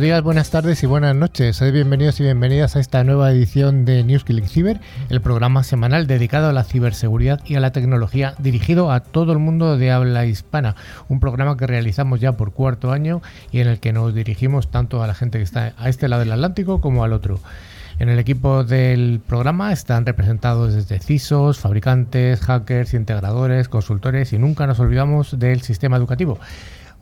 [0.00, 1.56] Buenos días, buenas tardes y buenas noches.
[1.56, 4.80] Soy bienvenidos y bienvenidas a esta nueva edición de News Click Cyber,
[5.10, 9.38] el programa semanal dedicado a la ciberseguridad y a la tecnología, dirigido a todo el
[9.40, 10.74] mundo de habla hispana.
[11.10, 13.20] Un programa que realizamos ya por cuarto año
[13.52, 16.20] y en el que nos dirigimos tanto a la gente que está a este lado
[16.20, 17.38] del Atlántico como al otro.
[17.98, 24.66] En el equipo del programa están representados desde CISOs, fabricantes, hackers, integradores, consultores y nunca
[24.66, 26.40] nos olvidamos del sistema educativo.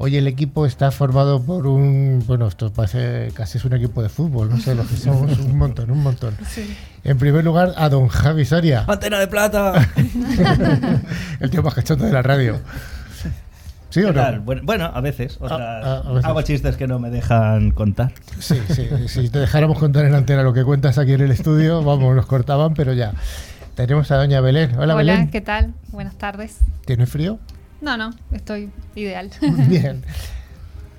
[0.01, 4.09] Hoy el equipo está formado por un, bueno, esto parece casi es un equipo de
[4.09, 6.37] fútbol, no sé, lo que somos, un montón, un montón.
[7.03, 8.85] En primer lugar, a don Javi Soria.
[8.87, 9.89] ¡Antena de plata!
[11.41, 12.61] el tío más cachondo de la radio.
[13.91, 14.41] ¿Sí o no?
[14.63, 15.37] Bueno, a veces.
[15.41, 18.13] Hago chistes que no me dejan contar.
[18.39, 18.89] Sí, sí.
[19.09, 22.15] si te dejáramos contar en la antena lo que cuentas aquí en el estudio, vamos,
[22.15, 23.15] nos cortaban, pero ya.
[23.75, 24.79] Tenemos a doña Belén.
[24.79, 25.23] Hola, Belén.
[25.23, 25.75] Hola, ¿qué tal?
[25.91, 26.59] Buenas tardes.
[26.85, 27.41] ¿Tiene frío?
[27.81, 29.31] No, no, estoy ideal.
[29.69, 30.05] Bien.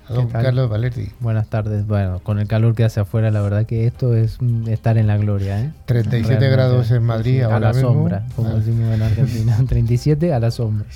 [0.10, 1.12] Don Carlos Valerdi.
[1.20, 1.86] Buenas tardes.
[1.86, 5.18] Bueno, con el calor que hace afuera, la verdad que esto es estar en la
[5.18, 5.62] gloria.
[5.62, 5.72] ¿eh?
[5.86, 9.58] 37 grados en Madrid a la sombra, como decimos en Argentina.
[9.68, 10.88] 37 a la sombra.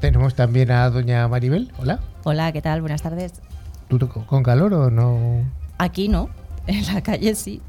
[0.00, 1.72] Tenemos también a doña Maribel.
[1.78, 2.00] Hola.
[2.24, 2.82] Hola, ¿qué tal?
[2.82, 3.32] Buenas tardes.
[3.88, 5.44] ¿Tú con calor o no?
[5.78, 6.28] Aquí no,
[6.66, 7.62] en la calle sí.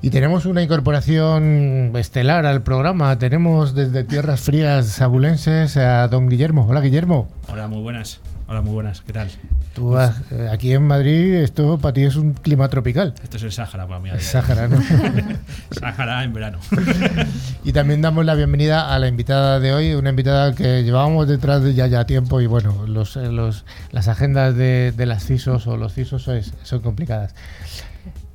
[0.00, 3.18] Y tenemos una incorporación estelar al programa.
[3.18, 6.66] Tenemos desde Tierras Frías Abulenses a don Guillermo.
[6.68, 7.28] Hola, Guillermo.
[7.48, 8.20] Hola, muy buenas.
[8.46, 9.00] Hola, muy buenas.
[9.00, 9.28] ¿Qué tal?
[9.74, 13.12] Tú vas, eh, aquí en Madrid, esto para ti es un clima tropical.
[13.22, 14.08] Esto es el Sáhara para mí.
[14.10, 14.80] El Sáhara, ¿no?
[15.72, 16.58] Sáhara en verano.
[17.64, 21.62] y también damos la bienvenida a la invitada de hoy, una invitada que llevábamos detrás
[21.62, 25.66] de ya ya tiempo y bueno, los, eh, los, las agendas de, de las CISOs
[25.66, 27.34] o los CISOs son, son complicadas.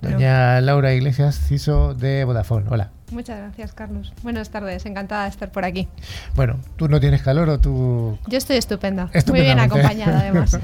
[0.03, 2.65] Doña Laura Iglesias, CISO de Vodafone.
[2.69, 2.91] Hola.
[3.11, 4.11] Muchas gracias, Carlos.
[4.23, 5.87] Buenas tardes, encantada de estar por aquí.
[6.35, 8.17] Bueno, ¿tú no tienes calor o tú...?
[8.27, 10.59] Yo estoy estupenda, muy bien acompañada además.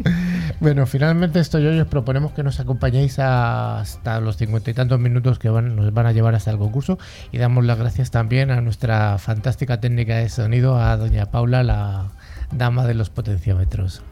[0.60, 5.38] bueno, finalmente esto yo os proponemos que nos acompañéis hasta los cincuenta y tantos minutos
[5.38, 6.98] que nos van a llevar hasta el concurso
[7.32, 12.08] y damos las gracias también a nuestra fantástica técnica de sonido, a doña Paula, la
[12.52, 14.02] dama de los potenciómetros.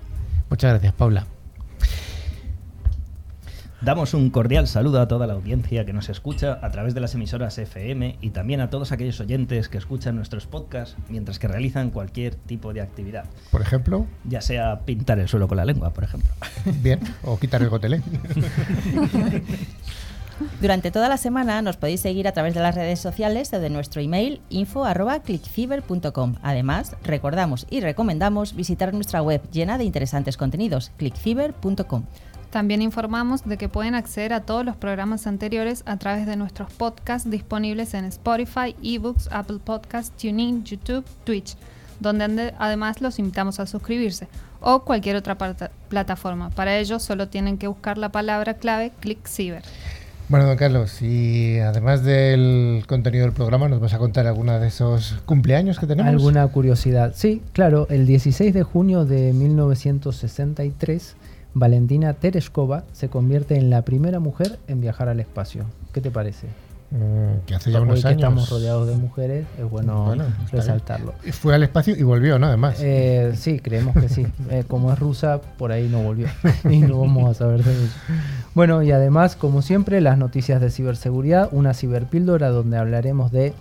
[0.48, 1.26] Muchas gracias, Paula.
[3.84, 7.14] Damos un cordial saludo a toda la audiencia que nos escucha a través de las
[7.14, 11.90] emisoras FM y también a todos aquellos oyentes que escuchan nuestros podcasts mientras que realizan
[11.90, 13.26] cualquier tipo de actividad.
[13.50, 16.30] Por ejemplo, ya sea pintar el suelo con la lengua, por ejemplo.
[16.80, 18.00] Bien, o quitar el gotelé.
[20.62, 23.68] Durante toda la semana nos podéis seguir a través de las redes sociales o de
[23.68, 26.36] nuestro email info@clickfiber.com.
[26.42, 32.04] Además, recordamos y recomendamos visitar nuestra web llena de interesantes contenidos, clickfiber.com.
[32.54, 36.72] También informamos de que pueden acceder a todos los programas anteriores a través de nuestros
[36.72, 41.56] podcasts disponibles en Spotify, eBooks, Apple Podcasts, TuneIn, YouTube, Twitch,
[41.98, 44.28] donde además los invitamos a suscribirse
[44.60, 45.36] o cualquier otra
[45.88, 46.50] plataforma.
[46.50, 49.64] Para ello solo tienen que buscar la palabra clave ClickCyber.
[50.28, 54.68] Bueno, don Carlos, y además del contenido del programa, ¿nos vas a contar alguna de
[54.68, 56.08] esos cumpleaños que tenemos?
[56.08, 57.14] ¿Alguna curiosidad?
[57.16, 61.16] Sí, claro, el 16 de junio de 1963
[61.54, 65.64] Valentina Tereshkova se convierte en la primera mujer en viajar al espacio.
[65.92, 66.48] ¿Qué te parece?
[66.90, 68.18] Mm, que hace ya unos años.
[68.18, 70.14] estamos rodeados de mujeres, es bueno,
[70.52, 71.14] resaltarlo.
[71.32, 72.46] Fue al espacio y volvió, ¿no?
[72.46, 72.76] Además.
[72.80, 74.26] Eh, sí, creemos que sí.
[74.50, 76.28] Eh, como es rusa, por ahí no volvió.
[76.70, 77.94] y no vamos a saber de eso.
[78.54, 83.54] Bueno, y además, como siempre, las noticias de ciberseguridad, una ciberpíldora donde hablaremos de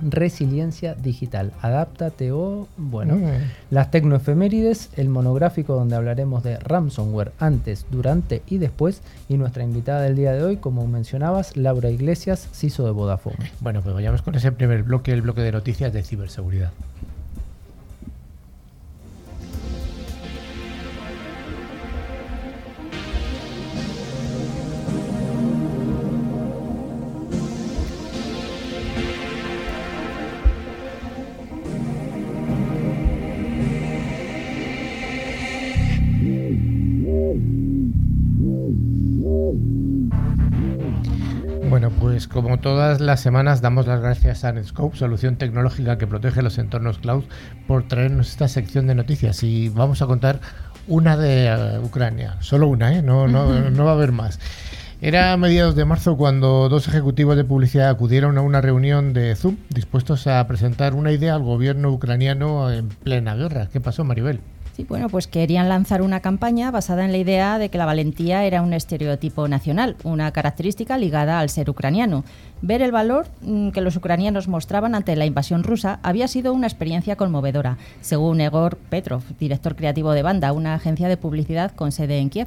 [0.00, 1.52] resiliencia digital.
[1.62, 3.28] Adáptate o, bueno, mm.
[3.70, 10.02] las tecnoefemérides, el monográfico donde hablaremos de ransomware antes, durante y después, y nuestra invitada
[10.02, 13.50] del día de hoy, como mencionabas, Laura Iglesias, CISO de Vodafone.
[13.60, 16.72] Bueno, pues vayamos con ese primer bloque, el bloque de noticias de ciberseguridad.
[41.68, 46.42] Bueno, pues como todas las semanas damos las gracias a Netscope, solución tecnológica que protege
[46.42, 47.24] los entornos cloud,
[47.66, 49.42] por traernos esta sección de noticias.
[49.42, 50.40] Y vamos a contar
[50.86, 53.02] una de eh, Ucrania, solo una, ¿eh?
[53.02, 54.40] no, no, no va a haber más.
[55.00, 59.36] Era a mediados de marzo cuando dos ejecutivos de publicidad acudieron a una reunión de
[59.36, 63.68] Zoom dispuestos a presentar una idea al gobierno ucraniano en plena guerra.
[63.72, 64.40] ¿Qué pasó, Maribel?
[64.78, 68.44] Sí, bueno, pues querían lanzar una campaña basada en la idea de que la valentía
[68.44, 72.22] era un estereotipo nacional, una característica ligada al ser ucraniano.
[72.62, 76.68] Ver el valor mm, que los ucranianos mostraban ante la invasión rusa había sido una
[76.68, 82.20] experiencia conmovedora, según Egor Petrov, director creativo de Banda, una agencia de publicidad con sede
[82.20, 82.46] en Kiev.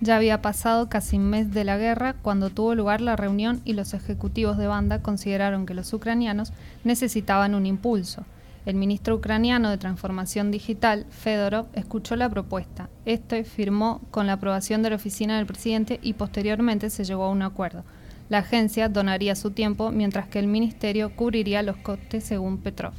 [0.00, 3.72] Ya había pasado casi un mes de la guerra cuando tuvo lugar la reunión y
[3.72, 6.52] los ejecutivos de banda consideraron que los ucranianos
[6.84, 8.22] necesitaban un impulso.
[8.66, 12.90] El ministro ucraniano de Transformación Digital, Fedorov, escuchó la propuesta.
[13.04, 17.30] Este firmó con la aprobación de la oficina del presidente y posteriormente se llegó a
[17.30, 17.84] un acuerdo.
[18.28, 22.92] La agencia donaría su tiempo mientras que el ministerio cubriría los costes según Petrov.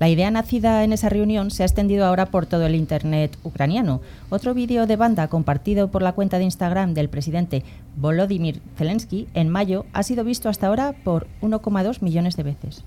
[0.00, 4.00] La idea nacida en esa reunión se ha extendido ahora por todo el Internet ucraniano.
[4.28, 7.62] Otro vídeo de banda compartido por la cuenta de Instagram del presidente
[7.96, 12.84] Volodymyr Zelensky en mayo ha sido visto hasta ahora por 1,2 millones de veces.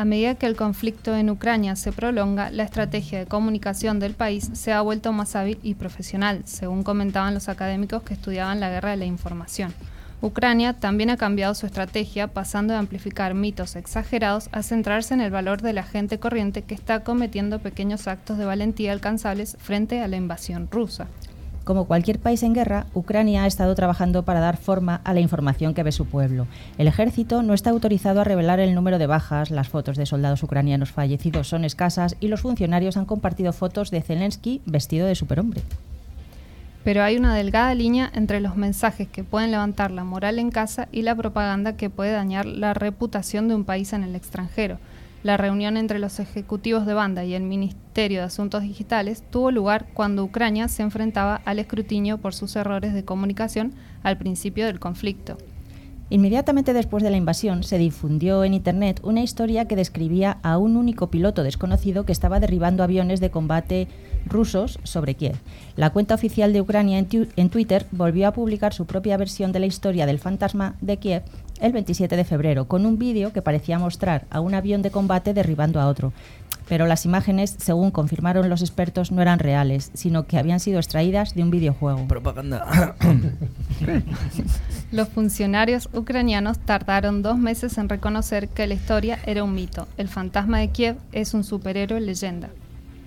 [0.00, 4.48] A medida que el conflicto en Ucrania se prolonga, la estrategia de comunicación del país
[4.54, 8.92] se ha vuelto más hábil y profesional, según comentaban los académicos que estudiaban la guerra
[8.92, 9.74] de la información.
[10.22, 15.30] Ucrania también ha cambiado su estrategia, pasando de amplificar mitos exagerados a centrarse en el
[15.30, 20.08] valor de la gente corriente que está cometiendo pequeños actos de valentía alcanzables frente a
[20.08, 21.08] la invasión rusa.
[21.64, 25.74] Como cualquier país en guerra, Ucrania ha estado trabajando para dar forma a la información
[25.74, 26.46] que ve su pueblo.
[26.78, 30.42] El ejército no está autorizado a revelar el número de bajas, las fotos de soldados
[30.42, 35.62] ucranianos fallecidos son escasas y los funcionarios han compartido fotos de Zelensky vestido de superhombre.
[36.82, 40.88] Pero hay una delgada línea entre los mensajes que pueden levantar la moral en casa
[40.90, 44.78] y la propaganda que puede dañar la reputación de un país en el extranjero.
[45.22, 49.86] La reunión entre los ejecutivos de banda y el Ministerio de Asuntos Digitales tuvo lugar
[49.92, 55.36] cuando Ucrania se enfrentaba al escrutinio por sus errores de comunicación al principio del conflicto.
[56.12, 60.76] Inmediatamente después de la invasión se difundió en Internet una historia que describía a un
[60.76, 63.86] único piloto desconocido que estaba derribando aviones de combate
[64.26, 65.36] rusos sobre Kiev.
[65.76, 69.66] La cuenta oficial de Ucrania en, Twitter volvió a publicar su propia versión de la
[69.66, 71.22] historia del fantasma de Kiev
[71.60, 75.34] el 27 de febrero, con un vídeo que parecía mostrar a un avión de combate
[75.34, 76.12] derribando a otro.
[76.68, 81.34] Pero las imágenes, según confirmaron los expertos, no eran reales, sino que habían sido extraídas
[81.34, 82.06] de un videojuego.
[82.06, 82.94] Propaganda.
[84.92, 89.88] Los funcionarios ucranianos tardaron dos meses en reconocer que la historia era un mito.
[89.96, 92.50] El fantasma de Kiev es un superhéroe leyenda,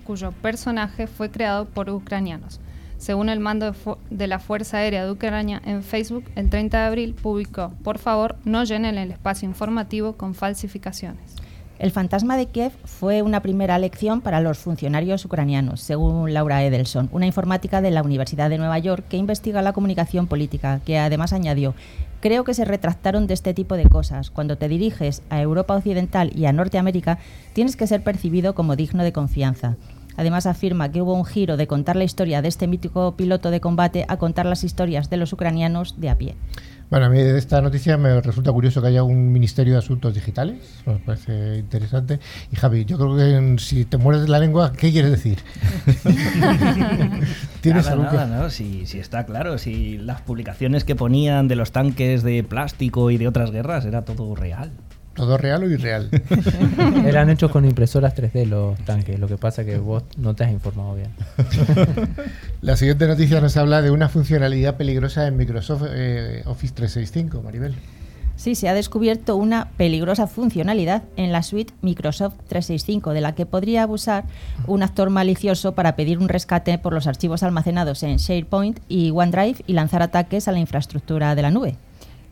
[0.04, 2.60] cuyo personaje fue creado por ucranianos.
[3.04, 3.76] Según el mando
[4.10, 8.38] de, la Fuerza Aérea de Ucrania en Facebook, el 30 de abril publicó, por favor,
[8.46, 11.36] no llenen el espacio informativo con falsificaciones.
[11.80, 17.10] El fantasma de Kiev fue una primera lección para los funcionarios ucranianos, según Laura Edelson,
[17.12, 21.34] una informática de la Universidad de Nueva York que investiga la comunicación política, que además
[21.34, 21.76] añadió,
[22.22, 24.30] creo que se retractaron de este tipo de cosas.
[24.30, 27.20] Cuando te diriges a Europa Occidental y a Norteamérica,
[27.52, 29.76] tienes que ser percibido como digno de confianza.
[30.18, 33.62] Además afirma que hubo un giro de contar la historia de este mítico piloto de
[33.62, 36.36] combate a contar las historias de los ucranianos de a pie.
[36.94, 40.14] Bueno, a mí de esta noticia me resulta curioso que haya un Ministerio de Asuntos
[40.14, 42.20] Digitales, me parece interesante.
[42.52, 45.40] Y Javi, yo creo que si te mueres de la lengua, ¿qué quieres decir?
[47.62, 51.72] ¿Tienes nada, nada, no, si, si está claro, si las publicaciones que ponían de los
[51.72, 54.72] tanques de plástico y de otras guerras era todo real.
[55.14, 56.10] Todo real o irreal.
[57.06, 60.44] Eran hechos con impresoras 3D los tanques, lo que pasa es que vos no te
[60.44, 61.10] has informado bien.
[62.62, 67.76] La siguiente noticia nos habla de una funcionalidad peligrosa en Microsoft eh, Office 365, Maribel.
[68.36, 73.46] Sí, se ha descubierto una peligrosa funcionalidad en la suite Microsoft 365, de la que
[73.46, 74.26] podría abusar
[74.66, 79.64] un actor malicioso para pedir un rescate por los archivos almacenados en SharePoint y OneDrive
[79.68, 81.76] y lanzar ataques a la infraestructura de la nube.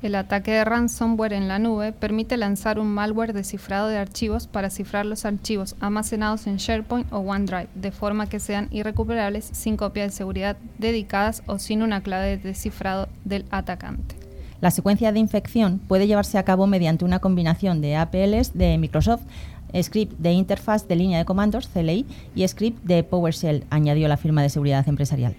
[0.01, 4.71] El ataque de ransomware en la nube permite lanzar un malware descifrado de archivos para
[4.71, 10.01] cifrar los archivos almacenados en SharePoint o OneDrive, de forma que sean irrecuperables sin copia
[10.01, 14.15] de seguridad dedicadas o sin una clave de descifrado del atacante.
[14.59, 19.21] La secuencia de infección puede llevarse a cabo mediante una combinación de APLs de Microsoft,
[19.79, 24.41] script de interfaz de línea de comandos, CLI, y script de PowerShell, añadió la firma
[24.41, 25.35] de seguridad empresarial.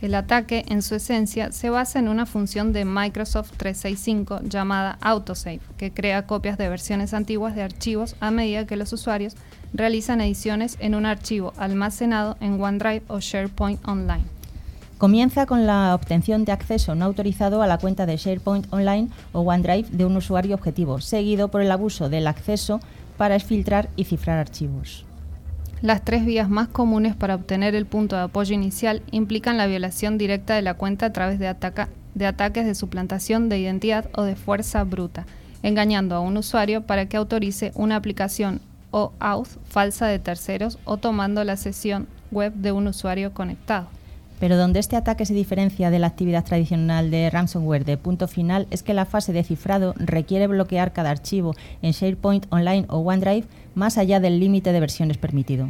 [0.00, 5.60] El ataque, en su esencia, se basa en una función de Microsoft 365 llamada Autosave,
[5.76, 9.34] que crea copias de versiones antiguas de archivos a medida que los usuarios
[9.74, 14.24] realizan ediciones en un archivo almacenado en OneDrive o SharePoint Online.
[14.96, 19.40] Comienza con la obtención de acceso no autorizado a la cuenta de SharePoint Online o
[19.40, 22.80] OneDrive de un usuario objetivo, seguido por el abuso del acceso
[23.18, 25.04] para filtrar y cifrar archivos.
[25.82, 30.18] Las tres vías más comunes para obtener el punto de apoyo inicial implican la violación
[30.18, 34.84] directa de la cuenta a través de, ataques de suplantación de identidad o de fuerza
[34.84, 35.24] bruta,
[35.62, 38.60] engañando a un usuario para que autorice una aplicación
[38.90, 43.88] o auth falsa de terceros o tomando la sesión web de un usuario conectado.
[44.38, 48.66] Pero donde este ataque se diferencia de la actividad tradicional de ransomware de punto final
[48.70, 53.46] es que la fase de cifrado requiere bloquear cada archivo en SharePoint Online o OneDrive
[53.74, 55.68] más allá del límite de versiones permitido.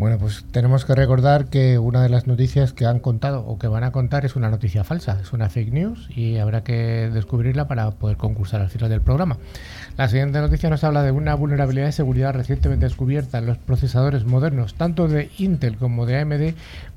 [0.00, 3.66] Bueno, pues tenemos que recordar que una de las noticias que han contado o que
[3.68, 7.68] van a contar es una noticia falsa, es una fake news y habrá que descubrirla
[7.68, 9.36] para poder concursar al final del programa.
[9.98, 14.24] La siguiente noticia nos habla de una vulnerabilidad de seguridad recientemente descubierta en los procesadores
[14.24, 16.54] modernos, tanto de Intel como de AMD,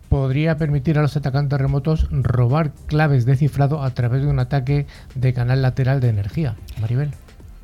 [0.08, 4.86] podría permitir a los atacantes remotos robar claves de cifrado a través de un ataque
[5.16, 6.56] de canal lateral de energía.
[6.80, 7.12] Maribel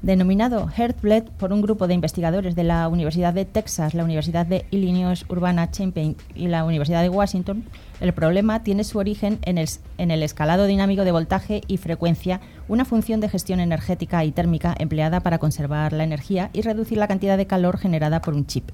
[0.01, 4.65] denominado Heartbleed por un grupo de investigadores de la Universidad de Texas, la Universidad de
[4.71, 7.63] Illinois Urbana-Champaign y la Universidad de Washington,
[7.99, 12.39] el problema tiene su origen en el, en el, escalado dinámico de voltaje y frecuencia,
[12.67, 17.07] una función de gestión energética y térmica empleada para conservar la energía y reducir la
[17.07, 18.69] cantidad de calor generada por un chip.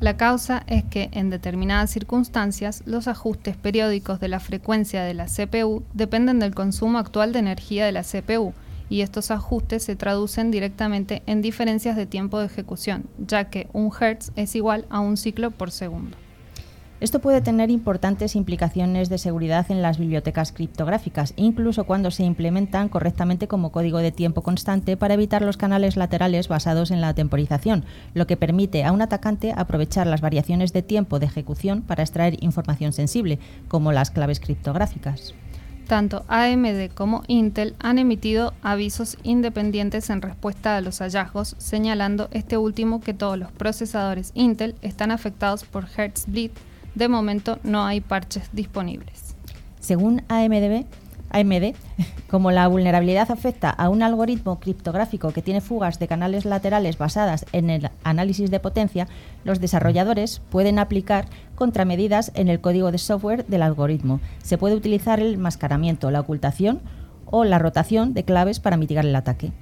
[0.00, 5.26] La causa es que en determinadas circunstancias los ajustes periódicos de la frecuencia de la
[5.26, 8.52] CPU dependen del consumo actual de energía de la CPU,
[8.88, 13.90] y estos ajustes se traducen directamente en diferencias de tiempo de ejecución, ya que un
[13.98, 16.16] hertz es igual a un ciclo por segundo.
[17.00, 22.88] Esto puede tener importantes implicaciones de seguridad en las bibliotecas criptográficas, incluso cuando se implementan
[22.88, 27.84] correctamente como código de tiempo constante para evitar los canales laterales basados en la temporización,
[28.14, 32.42] lo que permite a un atacante aprovechar las variaciones de tiempo de ejecución para extraer
[32.42, 33.38] información sensible,
[33.68, 35.34] como las claves criptográficas.
[35.86, 42.56] Tanto AMD como Intel han emitido avisos independientes en respuesta a los hallazgos, señalando este
[42.56, 46.52] último que todos los procesadores Intel están afectados por Hertzbleed.
[46.94, 49.36] De momento no hay parches disponibles.
[49.78, 50.86] Según AMD,
[51.34, 51.74] AMD,
[52.30, 57.44] como la vulnerabilidad afecta a un algoritmo criptográfico que tiene fugas de canales laterales basadas
[57.52, 59.08] en el análisis de potencia,
[59.44, 61.26] los desarrolladores pueden aplicar
[61.56, 64.20] contramedidas en el código de software del algoritmo.
[64.42, 66.80] Se puede utilizar el mascaramiento, la ocultación
[67.26, 69.52] o la rotación de claves para mitigar el ataque.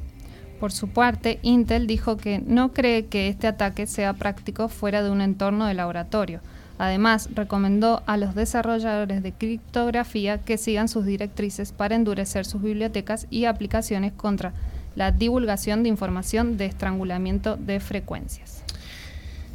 [0.60, 5.10] Por su parte, Intel dijo que no cree que este ataque sea práctico fuera de
[5.10, 6.40] un entorno de laboratorio
[6.82, 13.28] Además, recomendó a los desarrolladores de criptografía que sigan sus directrices para endurecer sus bibliotecas
[13.30, 14.52] y aplicaciones contra
[14.96, 18.64] la divulgación de información de estrangulamiento de frecuencias.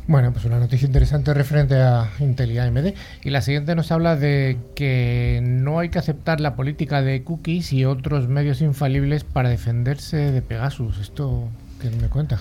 [0.08, 2.94] Bueno, pues una noticia interesante referente a Intel y AMD.
[3.26, 7.74] Y la siguiente nos habla de que no hay que aceptar la política de cookies
[7.74, 10.98] y otros medios infalibles para defenderse de Pegasus.
[11.00, 11.50] Esto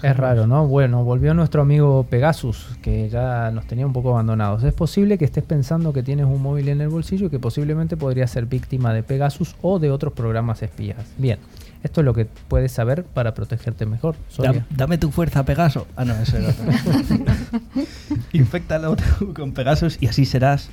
[0.02, 0.66] es raro, ¿no?
[0.66, 4.62] Bueno, volvió nuestro amigo Pegasus, que ya nos tenía un poco abandonados.
[4.64, 7.96] Es posible que estés pensando que tienes un móvil en el bolsillo y que posiblemente
[7.96, 10.98] podría ser víctima de Pegasus o de otros programas espías.
[11.18, 11.38] Bien,
[11.82, 14.16] esto es lo que puedes saber para protegerte mejor.
[14.70, 15.86] dame tu fuerza, Pegaso.
[15.96, 16.54] Ah, no, eso era
[18.32, 18.96] Infectalo
[19.34, 20.70] con Pegasus y así serás.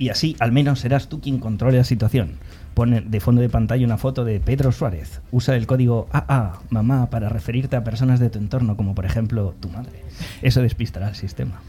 [0.00, 2.38] Y así, al menos, serás tú quien controle la situación
[2.74, 5.20] pone de fondo de pantalla una foto de Pedro Suárez.
[5.32, 9.54] Usa el código AA, mamá, para referirte a personas de tu entorno, como por ejemplo
[9.60, 10.02] tu madre.
[10.40, 11.60] Eso despistará al sistema.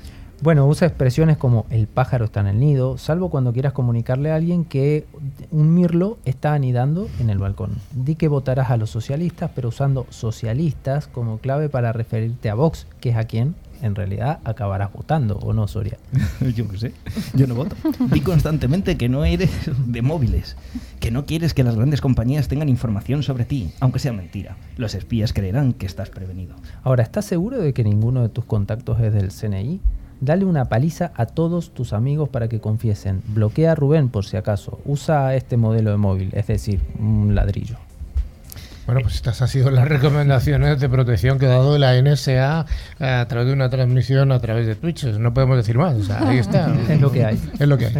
[0.41, 4.35] Bueno, usa expresiones como el pájaro está en el nido, salvo cuando quieras comunicarle a
[4.35, 5.05] alguien que
[5.51, 7.71] un mirlo está anidando en el balcón.
[7.93, 12.87] Di que votarás a los socialistas, pero usando socialistas como clave para referirte a Vox,
[13.01, 15.97] que es a quien en realidad acabarás votando, ¿o no, Soria?
[16.55, 16.93] yo no sé,
[17.33, 17.75] yo no voto.
[18.11, 19.51] Di constantemente que no eres
[19.85, 20.55] de móviles,
[20.99, 24.57] que no quieres que las grandes compañías tengan información sobre ti, aunque sea mentira.
[24.77, 26.55] Los espías creerán que estás prevenido.
[26.83, 29.79] Ahora, ¿estás seguro de que ninguno de tus contactos es del CNI?
[30.21, 33.23] Dale una paliza a todos tus amigos para que confiesen.
[33.33, 34.79] Bloquea a Rubén por si acaso.
[34.85, 37.77] Usa este modelo de móvil, es decir, un ladrillo.
[38.85, 42.65] Bueno, pues estas han sido las recomendaciones de protección que ha dado la NSA
[42.99, 45.05] a través de una transmisión a través de Twitch.
[45.05, 46.09] No podemos decir más.
[46.09, 46.73] ahí está.
[46.89, 47.39] es lo que hay.
[47.59, 47.93] Es lo que hay.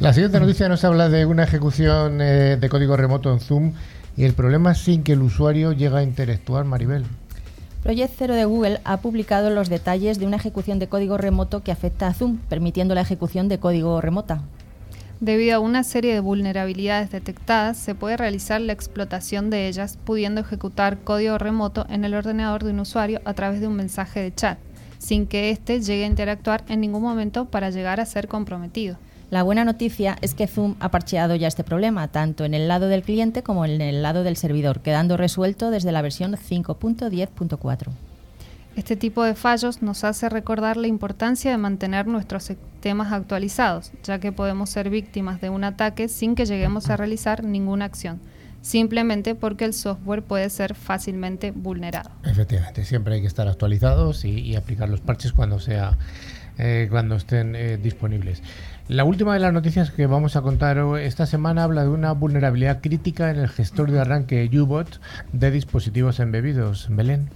[0.00, 3.72] La siguiente noticia nos habla de una ejecución eh, de código remoto en Zoom
[4.16, 7.04] y el problema es sin que el usuario llegue a interactuar, Maribel.
[7.82, 11.72] Project Zero de Google ha publicado los detalles de una ejecución de código remoto que
[11.72, 14.42] afecta a Zoom, permitiendo la ejecución de código remota.
[15.22, 20.40] Debido a una serie de vulnerabilidades detectadas, se puede realizar la explotación de ellas, pudiendo
[20.40, 24.34] ejecutar código remoto en el ordenador de un usuario a través de un mensaje de
[24.34, 24.58] chat,
[24.98, 28.96] sin que éste llegue a interactuar en ningún momento para llegar a ser comprometido.
[29.30, 32.88] La buena noticia es que Zoom ha parcheado ya este problema, tanto en el lado
[32.88, 37.90] del cliente como en el lado del servidor, quedando resuelto desde la versión 5.10.4.
[38.74, 44.18] Este tipo de fallos nos hace recordar la importancia de mantener nuestros sistemas actualizados, ya
[44.18, 48.18] que podemos ser víctimas de un ataque sin que lleguemos a realizar ninguna acción,
[48.62, 52.10] simplemente porque el software puede ser fácilmente vulnerado.
[52.24, 55.98] Efectivamente, siempre hay que estar actualizados y, aplicar los parches cuando sea
[56.56, 58.42] eh, cuando estén eh, disponibles.
[58.88, 62.80] La última de las noticias que vamos a contar esta semana habla de una vulnerabilidad
[62.80, 64.98] crítica en el gestor de arranque U-Bot
[65.32, 66.88] de dispositivos embebidos.
[66.90, 67.28] Belén.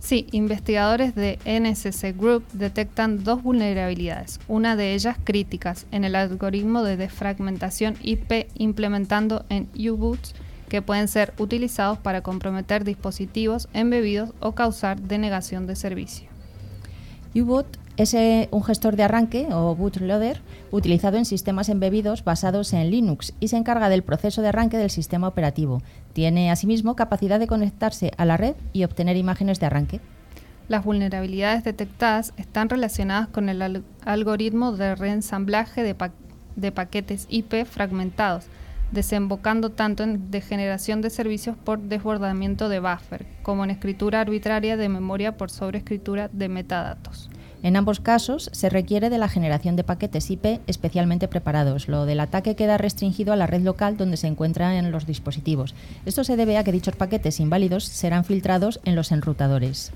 [0.00, 6.82] Sí, investigadores de NSC Group detectan dos vulnerabilidades, una de ellas críticas en el algoritmo
[6.82, 10.34] de defragmentación IP implementando en U-Boots
[10.70, 16.30] que pueden ser utilizados para comprometer dispositivos embebidos o causar denegación de servicio.
[17.34, 17.66] U-Boot
[18.00, 20.40] es eh, un gestor de arranque o bootloader
[20.70, 24.88] utilizado en sistemas embebidos basados en Linux y se encarga del proceso de arranque del
[24.88, 25.82] sistema operativo.
[26.14, 30.00] Tiene asimismo capacidad de conectarse a la red y obtener imágenes de arranque.
[30.68, 35.94] Las vulnerabilidades detectadas están relacionadas con el al- algoritmo de reensamblaje de,
[36.56, 38.46] de paquetes IP fragmentados,
[38.92, 44.88] desembocando tanto en degeneración de servicios por desbordamiento de buffer, como en escritura arbitraria de
[44.88, 47.28] memoria por sobreescritura de metadatos.
[47.62, 51.88] En ambos casos se requiere de la generación de paquetes IP especialmente preparados.
[51.88, 55.74] Lo del ataque queda restringido a la red local donde se encuentran los dispositivos.
[56.06, 59.92] Esto se debe a que dichos paquetes inválidos serán filtrados en los enrutadores.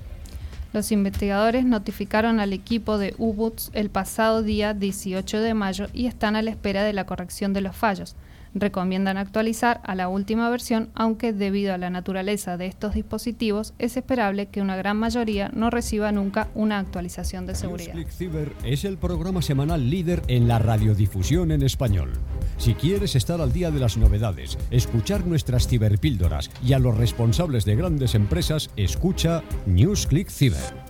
[0.73, 6.35] Los investigadores notificaron al equipo de U-Boots el pasado día 18 de mayo y están
[6.35, 8.15] a la espera de la corrección de los fallos.
[8.57, 13.97] Recomiendan actualizar a la última versión, aunque debido a la naturaleza de estos dispositivos es
[13.97, 17.93] esperable que una gran mayoría no reciba nunca una actualización de seguridad.
[18.09, 22.13] Cyber es el programa semanal líder en la radiodifusión en español.
[22.57, 27.65] Si quieres estar al día de las novedades, escuchar nuestras ciberpíldoras y a los responsables
[27.65, 30.84] de grandes empresas, escucha Newsclick Cyber.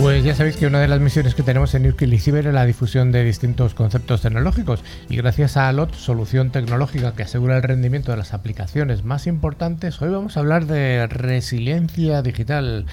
[0.00, 2.64] Pues ya sabéis que una de las misiones que tenemos en y Cyber es la
[2.64, 8.10] difusión de distintos conceptos tecnológicos y gracias a ALOT, solución tecnológica que asegura el rendimiento
[8.10, 12.86] de las aplicaciones más importantes, hoy vamos a hablar de resiliencia digital.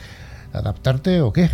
[0.51, 1.49] ¿Adaptarte o qué?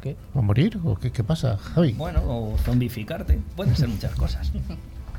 [0.00, 0.16] ¿Qué?
[0.32, 0.78] ¿O morir?
[0.84, 1.94] ¿O qué, qué pasa, Javi?
[1.94, 3.40] Bueno, o zombificarte.
[3.56, 4.52] Pueden ser muchas cosas.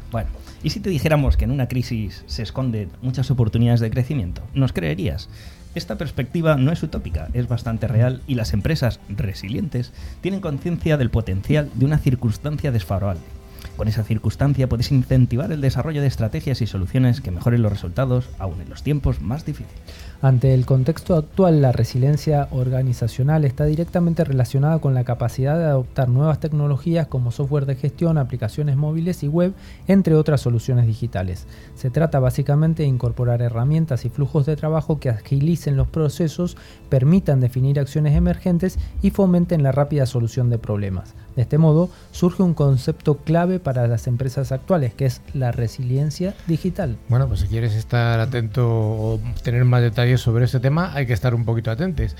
[0.09, 0.29] Bueno,
[0.63, 4.41] ¿y si te dijéramos que en una crisis se esconden muchas oportunidades de crecimiento?
[4.53, 5.27] ¿Nos creerías?
[5.75, 11.09] Esta perspectiva no es utópica, es bastante real y las empresas resilientes tienen conciencia del
[11.09, 13.34] potencial de una circunstancia desfavorable.
[13.77, 18.29] Con esa circunstancia puedes incentivar el desarrollo de estrategias y soluciones que mejoren los resultados
[18.39, 19.73] aún en los tiempos más difíciles.
[20.21, 26.07] Ante el contexto actual, la resiliencia organizacional está directamente relacionada con la capacidad de adoptar
[26.07, 29.53] nuevas tecnologías como software de gestión, aplicaciones móviles y web,
[29.87, 31.45] entre otras soluciones digitales.
[31.75, 36.55] Se trata básicamente de incorporar herramientas y flujos de trabajo que agilicen los procesos,
[36.89, 41.13] permitan definir acciones emergentes y fomenten la rápida solución de problemas.
[41.35, 46.33] De este modo, surge un concepto clave para las empresas actuales, que es la resiliencia
[46.47, 46.95] digital.
[47.09, 51.13] Bueno, pues si quieres estar atento o tener más detalles sobre ese tema, hay que
[51.13, 52.15] estar un poquito atentos.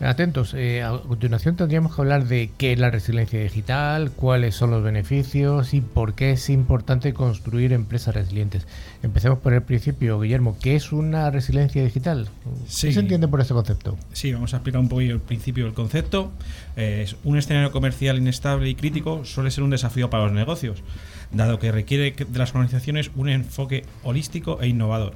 [0.00, 0.54] Atentos.
[0.54, 4.82] Eh, a continuación tendríamos que hablar de qué es la resiliencia digital, cuáles son los
[4.82, 8.66] beneficios y por qué es importante construir empresas resilientes.
[9.02, 10.56] Empecemos por el principio, Guillermo.
[10.60, 12.28] ¿Qué es una resiliencia digital?
[12.44, 12.92] ¿Qué Sí.
[12.92, 13.96] se entiende por este concepto?
[14.12, 16.30] Sí, vamos a explicar un poco el principio del concepto.
[16.76, 20.82] Eh, es un escenario comercial inestable y crítico suele ser un desafío para los negocios,
[21.32, 25.14] dado que requiere de las organizaciones un enfoque holístico e innovador.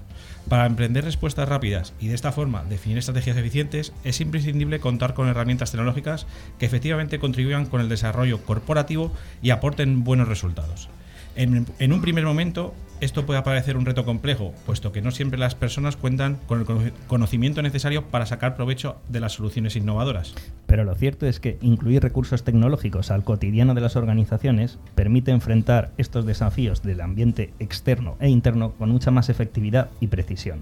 [0.49, 5.29] Para emprender respuestas rápidas y de esta forma definir estrategias eficientes, es imprescindible contar con
[5.29, 6.27] herramientas tecnológicas
[6.59, 10.89] que efectivamente contribuyan con el desarrollo corporativo y aporten buenos resultados.
[11.37, 15.57] En, un primer momento, esto puede parecer un reto complejo, puesto que no siempre las
[15.57, 20.35] personas cuentan con el cono- conocimiento necesario para sacar provecho de las soluciones innovadoras.
[20.67, 25.91] Pero lo cierto es que incluir recursos tecnológicos al cotidiano de las organizaciones permite enfrentar
[25.99, 30.61] estos desafíos del ambiente externo e interno con mucha más efectividad y precisión.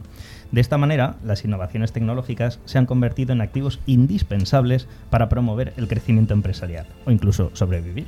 [0.52, 5.88] De esta manera, las innovaciones tecnológicas se han convertido en activos indispensables para promover el
[5.88, 8.06] crecimiento empresarial o incluso sobrevivir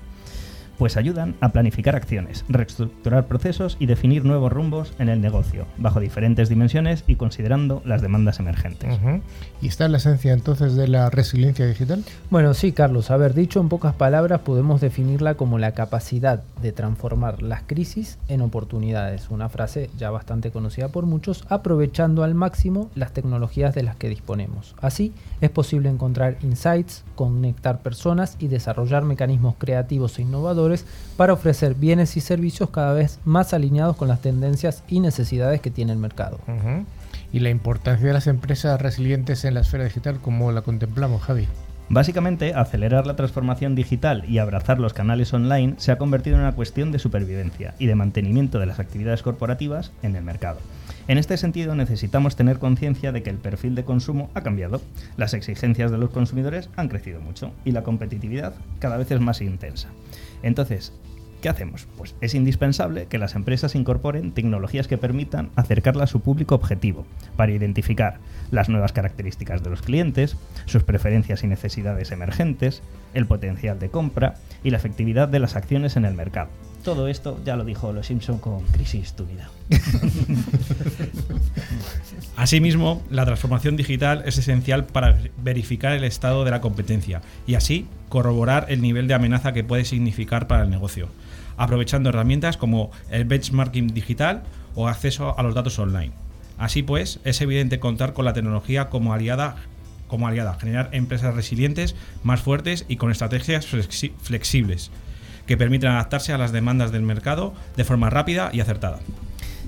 [0.79, 6.01] pues ayudan a planificar acciones, reestructurar procesos y definir nuevos rumbos en el negocio, bajo
[6.01, 8.99] diferentes dimensiones y considerando las demandas emergentes.
[9.61, 12.05] ¿Y esta es la esencia entonces de la resiliencia digital?
[12.31, 13.11] Bueno, sí, Carlos.
[13.11, 18.41] Haber dicho en pocas palabras, podemos definirla como la capacidad de transformar las crisis en
[18.41, 19.31] oportunidades.
[19.31, 24.09] Una frase ya bastante conocida por muchos, aprovechando al máximo las tecnologías de las que
[24.09, 24.75] disponemos.
[24.81, 30.64] Así, es posible encontrar insights, conectar personas y desarrollar mecanismos creativos e innovadores
[31.17, 35.71] para ofrecer bienes y servicios cada vez más alineados con las tendencias y necesidades que
[35.71, 36.39] tiene el mercado.
[37.33, 41.49] ¿Y la importancia de las empresas resilientes en la esfera digital, cómo la contemplamos, Javi?
[41.89, 46.55] Básicamente, acelerar la transformación digital y abrazar los canales online se ha convertido en una
[46.55, 50.61] cuestión de supervivencia y de mantenimiento de las actividades corporativas en el mercado.
[51.09, 54.81] En este sentido, necesitamos tener conciencia de que el perfil de consumo ha cambiado,
[55.19, 59.43] las exigencias de los consumidores han crecido mucho y la competitividad cada vez es más
[59.43, 59.89] intensa.
[60.45, 60.93] Entonces,
[61.45, 61.87] ¿Qué hacemos?
[61.99, 67.05] Pues es indispensable que las empresas incorporen tecnologías que permitan acercarla a su público objetivo,
[67.37, 68.19] para identificar
[68.51, 74.37] las nuevas características de los clientes, sus preferencias y necesidades emergentes, el potencial de compra
[74.63, 76.49] y la efectividad de las acciones en el mercado.
[76.83, 79.51] Todo esto ya lo dijo Los Simpson con Crisis tu vida.
[82.37, 87.87] Asimismo, la transformación digital es esencial para verificar el estado de la competencia y así
[88.09, 91.09] corroborar el nivel de amenaza que puede significar para el negocio,
[91.57, 94.43] aprovechando herramientas como el benchmarking digital
[94.75, 96.13] o acceso a los datos online.
[96.59, 99.55] Así pues, es evidente contar con la tecnología como aliada,
[100.09, 101.95] como aliada generar empresas resilientes,
[102.25, 104.91] más fuertes y con estrategias flexi- flexibles
[105.47, 108.99] que permiten adaptarse a las demandas del mercado de forma rápida y acertada.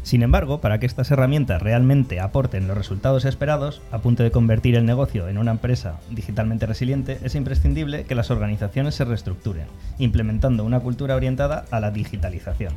[0.06, 4.76] Sin embargo, para que estas herramientas realmente aporten los resultados esperados, a punto de convertir
[4.76, 9.66] el negocio en una empresa digitalmente resiliente, es imprescindible que las organizaciones se reestructuren,
[9.98, 12.72] implementando una cultura orientada a la digitalización.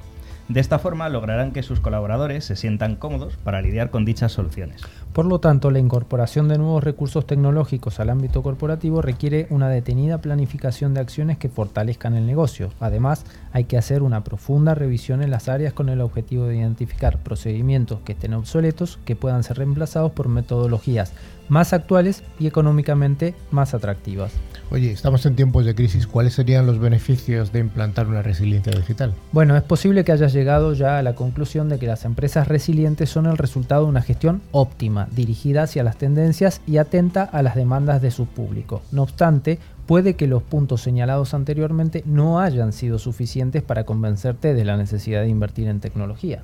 [0.49, 4.81] De esta forma lograrán que sus colaboradores se sientan cómodos para lidiar con dichas soluciones.
[5.13, 10.21] Por lo tanto, la incorporación de nuevos recursos tecnológicos al ámbito corporativo requiere una detenida
[10.21, 12.71] planificación de acciones que fortalezcan el negocio.
[12.79, 17.19] Además, hay que hacer una profunda revisión en las áreas con el objetivo de identificar
[17.19, 21.13] procedimientos que estén obsoletos que puedan ser reemplazados por metodologías
[21.49, 24.31] más actuales y económicamente más atractivas.
[24.71, 26.05] Oye, estamos en tiempos de crisis.
[26.05, 29.15] ¿Cuáles serían los beneficios de implantar una resiliencia digital?
[29.31, 33.09] Bueno, es posible que hayas llegado ya a la conclusión de que las empresas resilientes
[33.09, 37.55] son el resultado de una gestión óptima, dirigida hacia las tendencias y atenta a las
[37.55, 38.83] demandas de su público.
[38.91, 39.57] No obstante,
[39.87, 45.21] puede que los puntos señalados anteriormente no hayan sido suficientes para convencerte de la necesidad
[45.21, 46.43] de invertir en tecnología.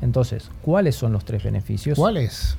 [0.00, 1.98] Entonces, ¿cuáles son los tres beneficios?
[1.98, 2.56] ¿Cuáles?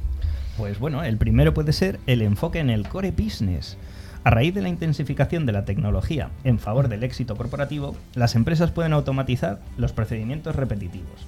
[0.58, 3.78] Pues bueno, el primero puede ser el enfoque en el core business.
[4.24, 8.72] A raíz de la intensificación de la tecnología en favor del éxito corporativo, las empresas
[8.72, 11.28] pueden automatizar los procedimientos repetitivos,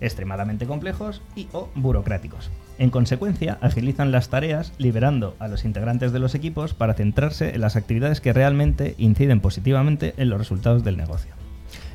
[0.00, 2.50] extremadamente complejos y o burocráticos.
[2.78, 7.60] En consecuencia, agilizan las tareas liberando a los integrantes de los equipos para centrarse en
[7.60, 11.43] las actividades que realmente inciden positivamente en los resultados del negocio.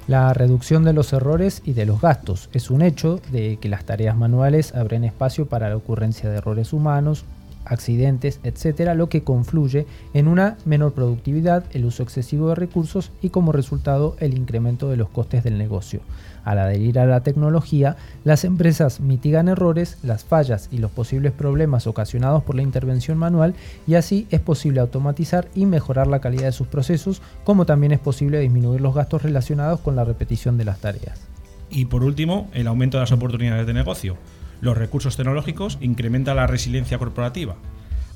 [0.09, 3.85] La reducción de los errores y de los gastos es un hecho de que las
[3.85, 7.25] tareas manuales abren espacio para la ocurrencia de errores humanos,
[7.63, 13.29] accidentes, etcétera, lo que confluye en una menor productividad, el uso excesivo de recursos y
[13.29, 15.99] como resultado el incremento de los costes del negocio.
[16.43, 21.87] Al adherir a la tecnología, las empresas mitigan errores, las fallas y los posibles problemas
[21.87, 23.53] ocasionados por la intervención manual
[23.87, 27.99] y así es posible automatizar y mejorar la calidad de sus procesos, como también es
[27.99, 31.21] posible disminuir los gastos relacionados con la repetición de las tareas.
[31.69, 34.17] Y por último, el aumento de las oportunidades de negocio.
[34.61, 37.55] Los recursos tecnológicos incrementan la resiliencia corporativa,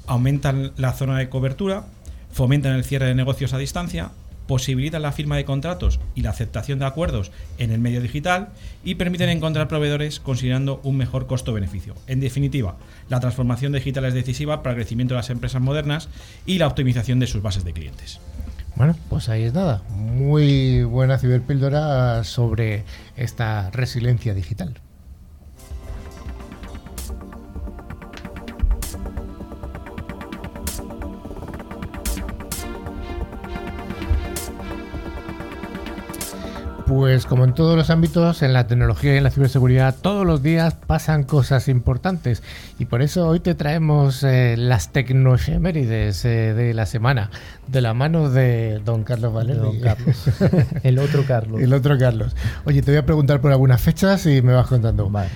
[0.07, 1.85] aumentan la zona de cobertura,
[2.31, 4.11] fomentan el cierre de negocios a distancia,
[4.47, 8.49] posibilitan la firma de contratos y la aceptación de acuerdos en el medio digital
[8.83, 11.95] y permiten encontrar proveedores considerando un mejor costo-beneficio.
[12.07, 12.77] En definitiva,
[13.09, 16.09] la transformación digital es decisiva para el crecimiento de las empresas modernas
[16.45, 18.19] y la optimización de sus bases de clientes.
[18.75, 19.83] Bueno, pues ahí es nada.
[19.89, 22.83] Muy buena ciberpíldora sobre
[23.15, 24.79] esta resiliencia digital.
[36.95, 40.43] Pues como en todos los ámbitos, en la tecnología y en la ciberseguridad, todos los
[40.43, 42.43] días pasan cosas importantes.
[42.77, 47.31] Y por eso hoy te traemos eh, las tecnoefemérides eh, de la semana,
[47.65, 49.59] de la mano de don Carlos Valeri.
[49.59, 50.23] Don Carlos.
[50.83, 51.59] El otro Carlos.
[51.59, 52.35] El otro Carlos.
[52.63, 55.09] Oye, te voy a preguntar por algunas fechas y me vas contando.
[55.09, 55.29] Vale.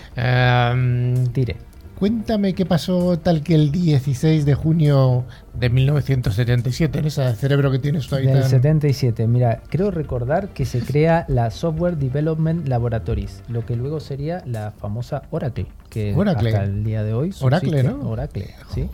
[1.33, 1.66] Tire.
[1.99, 7.79] Cuéntame qué pasó tal que el 16 de junio de 1977, en ese cerebro que
[7.79, 13.41] tienes ahí Del tan- 77, mira, creo recordar que se crea la Software Development Laboratories,
[13.49, 16.49] lo que luego sería la famosa Oracle, que Oracle.
[16.49, 17.81] hasta el día de hoy Oracle.
[17.81, 18.07] ¿no?
[18.09, 18.87] Oracle, sí.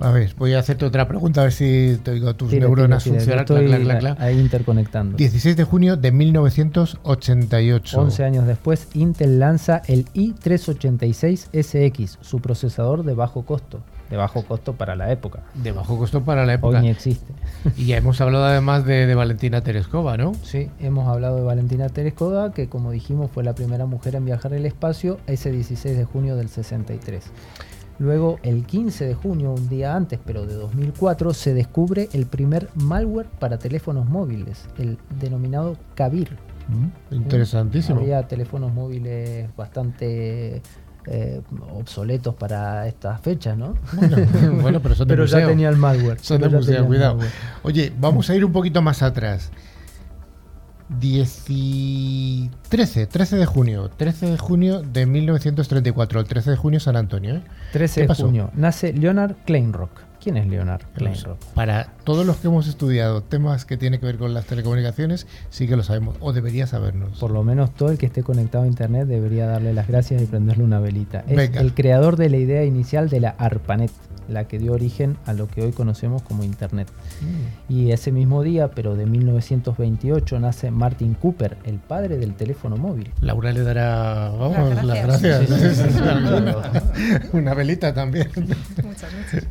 [0.00, 3.02] A ver, voy a hacerte otra pregunta, a ver si te digo, tus Tira, neuronas
[3.02, 3.82] tira, tira, funcionan.
[3.82, 5.16] Clac, clac, ahí interconectando.
[5.16, 8.00] 16 de junio de 1988.
[8.00, 13.80] 11 años después, Intel lanza el i386SX, su procesador de bajo costo,
[14.10, 15.40] de bajo costo para la época.
[15.54, 16.80] De bajo costo para la Hoy época.
[16.80, 17.32] ni existe.
[17.76, 20.32] Y ya hemos hablado además de, de Valentina Tereskova, ¿no?
[20.44, 24.54] Sí, hemos hablado de Valentina Tereskova, que como dijimos fue la primera mujer en viajar
[24.54, 27.24] al espacio ese 16 de junio del 63.
[27.98, 32.68] Luego, el 15 de junio, un día antes, pero de 2004, se descubre el primer
[32.74, 36.36] malware para teléfonos móviles, el denominado Kabir.
[36.68, 38.00] Mm, interesantísimo.
[38.00, 40.62] Había teléfonos móviles bastante
[41.06, 41.40] eh,
[41.74, 43.74] obsoletos para estas fechas, ¿no?
[44.60, 46.20] Bueno, pero, son de pero ya tenía el malware.
[46.20, 47.14] Son de museo, cuidado.
[47.14, 47.32] malware.
[47.62, 49.50] Oye, vamos a ir un poquito más atrás.
[50.88, 56.80] 10 y- 13, 13 de junio, 13 de junio de 1934, el 13 de junio
[56.80, 57.36] San Antonio.
[57.36, 57.42] ¿eh?
[57.72, 59.90] 13 ¿Qué de junio nace Leonard Kleinrock.
[60.20, 61.38] ¿Quién es Leonard Kleinrock?
[61.54, 65.68] Para todos los que hemos estudiado temas que tienen que ver con las telecomunicaciones, sí
[65.68, 67.18] que lo sabemos, o debería sabernos.
[67.20, 70.26] Por lo menos todo el que esté conectado a internet debería darle las gracias y
[70.26, 71.20] prenderle una velita.
[71.28, 71.60] Es Venga.
[71.60, 73.92] el creador de la idea inicial de la ARPANET,
[74.28, 76.88] la que dio origen a lo que hoy conocemos como internet.
[77.20, 77.72] Mm.
[77.72, 83.10] Y ese mismo día, pero de 1928, nace Martin Cooper, el padre del teléfono móvil.
[83.20, 85.48] Laura le dará vamos, Las las gracias.
[85.48, 85.76] gracias.
[85.76, 87.28] Sí, sí, sí.
[87.36, 88.28] Una velita también.
[88.36, 89.46] Muchas, muchas.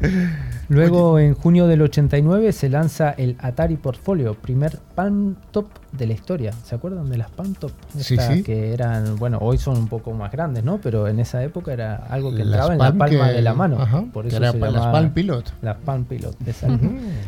[0.69, 6.13] Luego, en junio del 89, se lanza el Atari Portfolio, primer Palm Top de la
[6.13, 6.51] historia.
[6.63, 7.71] ¿Se acuerdan de las Palm Top?
[7.97, 8.43] Sí, sí.
[8.43, 10.79] Que eran, bueno, hoy son un poco más grandes, ¿no?
[10.81, 13.53] Pero en esa época era algo que entraba en la Palm palma que- de la
[13.53, 13.81] mano.
[13.81, 15.53] ajá, por eso era se las Palm Pilot.
[15.61, 16.87] Las Palm Pilot, exacto.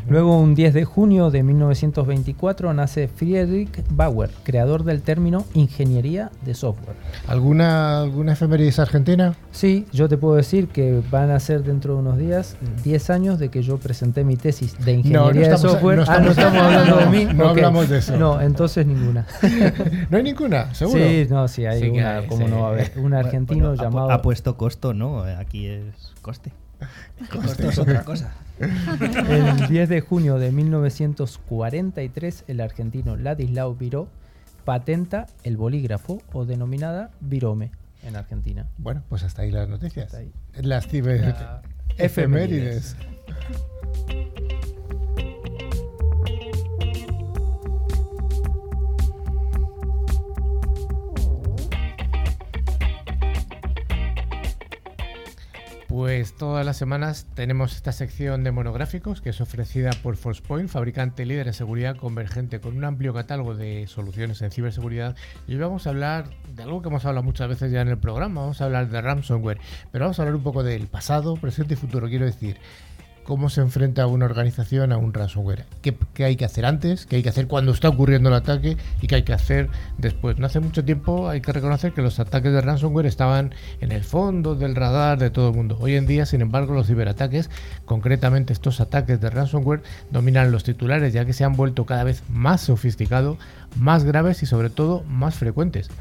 [0.10, 6.54] Luego, un 10 de junio de 1924, nace Friedrich Bauer, creador del término ingeniería de
[6.54, 6.96] software.
[7.28, 9.36] ¿Alguna, alguna efemérides argentina?
[9.52, 13.40] Sí, yo te puedo decir que van a ser dentro de unos días 10 años
[13.40, 15.98] de que yo presenté mi tesis de ingeniería de estamos- software.
[16.00, 17.34] no ah, no estamos- hablando de mí.
[17.34, 18.18] no hablamos de eso.
[18.18, 19.26] No, entonces ninguna.
[20.10, 20.74] ¿No hay ninguna?
[20.74, 21.00] ¿Seguro?
[21.04, 22.52] Sí, no, sí, hay Sí una, hay, ¿cómo sí.
[22.52, 22.92] no va a haber?
[22.98, 24.12] Un argentino Bueno, llamado.
[24.12, 25.22] Ha puesto costo, ¿no?
[25.24, 25.84] Aquí es
[26.22, 26.52] coste.
[27.32, 28.34] Costo es otra cosa.
[28.60, 34.08] El 10 de junio de 1943, el argentino Ladislao Viró
[34.64, 37.72] patenta el bolígrafo o denominada Virome
[38.04, 38.66] en Argentina.
[38.78, 40.06] Bueno, pues hasta ahí las noticias.
[40.06, 40.32] Hasta ahí.
[40.62, 41.62] Las ciber- La-
[41.98, 42.96] efemérides.
[56.00, 61.26] Pues todas las semanas tenemos esta sección de monográficos que es ofrecida por Forcepoint, fabricante
[61.26, 65.18] líder en seguridad convergente con un amplio catálogo de soluciones en ciberseguridad.
[65.46, 67.98] Y hoy vamos a hablar de algo que hemos hablado muchas veces ya en el
[67.98, 69.60] programa, vamos a hablar de ransomware,
[69.92, 72.60] pero vamos a hablar un poco del pasado, presente y futuro, quiero decir.
[73.30, 75.68] ¿Cómo se enfrenta una organización a un ransomware?
[75.84, 77.06] ¿Qué, qué hay que hacer antes?
[77.06, 78.76] ¿Qué hay que hacer cuando está ocurriendo el ataque?
[79.04, 80.40] ¿Y qué hay que hacer después?
[80.40, 84.04] No hace mucho tiempo hay que reconocer que los ataques de ransomware estaban en el
[84.04, 85.78] fondo del radar de todo el mundo.
[85.80, 87.52] Hoy en día, sin embargo, los ciberataques,
[87.86, 92.24] concretamente estos ataques de ransomware, dominan los titulares ya que se han vuelto cada vez
[92.30, 93.38] más sofisticados,
[93.78, 95.92] más graves y sobre todo más frecuentes.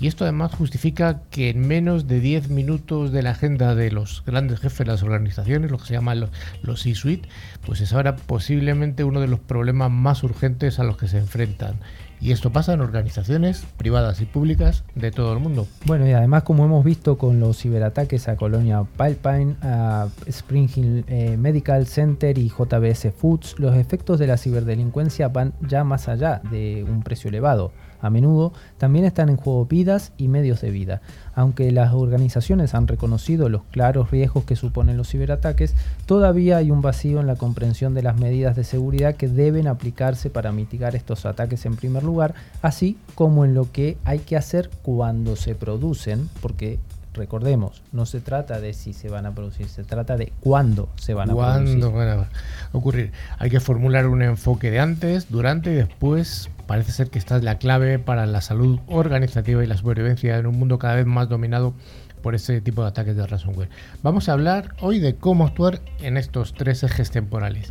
[0.00, 4.22] Y esto además justifica que en menos de 10 minutos de la agenda de los
[4.26, 6.30] grandes jefes de las organizaciones, lo que se llaman los,
[6.62, 7.28] los C-suite,
[7.64, 11.76] pues es ahora posiblemente uno de los problemas más urgentes a los que se enfrentan.
[12.24, 15.66] Y esto pasa en organizaciones privadas y públicas de todo el mundo.
[15.84, 21.04] Bueno, y además, como hemos visto con los ciberataques a Colonia Pipeline, a Spring Hill
[21.06, 26.40] eh, Medical Center y JBS Foods, los efectos de la ciberdelincuencia van ya más allá
[26.50, 27.72] de un precio elevado.
[28.04, 31.00] A menudo también están en juego vidas y medios de vida.
[31.34, 36.82] Aunque las organizaciones han reconocido los claros riesgos que suponen los ciberataques, todavía hay un
[36.82, 41.24] vacío en la comprensión de las medidas de seguridad que deben aplicarse para mitigar estos
[41.24, 46.28] ataques en primer lugar, así como en lo que hay que hacer cuando se producen,
[46.42, 46.78] porque
[47.14, 51.14] recordemos, no se trata de si se van a producir, se trata de cuándo se
[51.14, 51.78] van a producir.
[51.78, 52.28] ¿Cuándo van a
[52.72, 53.12] ocurrir?
[53.38, 56.50] Hay que formular un enfoque de antes, durante y después.
[56.66, 60.46] Parece ser que esta es la clave para la salud organizativa y la supervivencia en
[60.46, 61.74] un mundo cada vez más dominado
[62.22, 63.68] por ese tipo de ataques de ransomware.
[64.02, 67.70] Vamos a hablar hoy de cómo actuar en estos tres ejes temporales.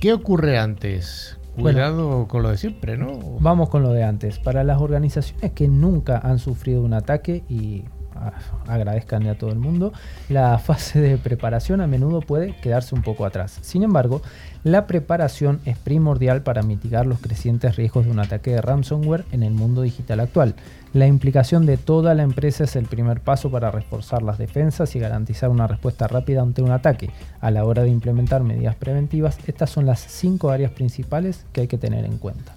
[0.00, 1.36] ¿Qué ocurre antes?
[1.54, 1.76] Bueno.
[1.76, 3.18] Cuidado con lo de siempre, ¿no?
[3.40, 4.38] Vamos con lo de antes.
[4.38, 8.32] Para las organizaciones que nunca han sufrido un ataque y ah,
[8.66, 9.92] agradezcan a todo el mundo,
[10.30, 13.58] la fase de preparación a menudo puede quedarse un poco atrás.
[13.60, 14.22] Sin embargo,
[14.62, 19.42] la preparación es primordial para mitigar los crecientes riesgos de un ataque de ransomware en
[19.42, 20.54] el mundo digital actual.
[20.92, 24.98] La implicación de toda la empresa es el primer paso para reforzar las defensas y
[24.98, 27.10] garantizar una respuesta rápida ante un ataque.
[27.40, 31.68] A la hora de implementar medidas preventivas, estas son las cinco áreas principales que hay
[31.68, 32.52] que tener en cuenta.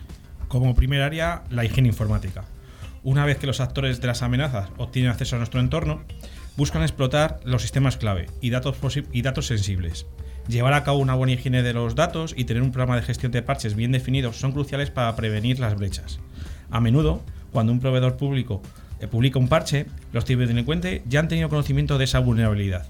[0.49, 2.43] Como primer área, la higiene informática.
[3.03, 6.01] Una vez que los actores de las amenazas obtienen acceso a nuestro entorno,
[6.57, 8.77] buscan explotar los sistemas clave y datos,
[9.11, 10.05] y datos sensibles.
[10.47, 13.31] Llevar a cabo una buena higiene de los datos y tener un programa de gestión
[13.31, 16.19] de parches bien definidos son cruciales para prevenir las brechas.
[16.69, 18.61] A menudo, cuando un proveedor público
[18.99, 22.85] eh, publica un parche, los ciberdelincuentes ya han tenido conocimiento de esa vulnerabilidad.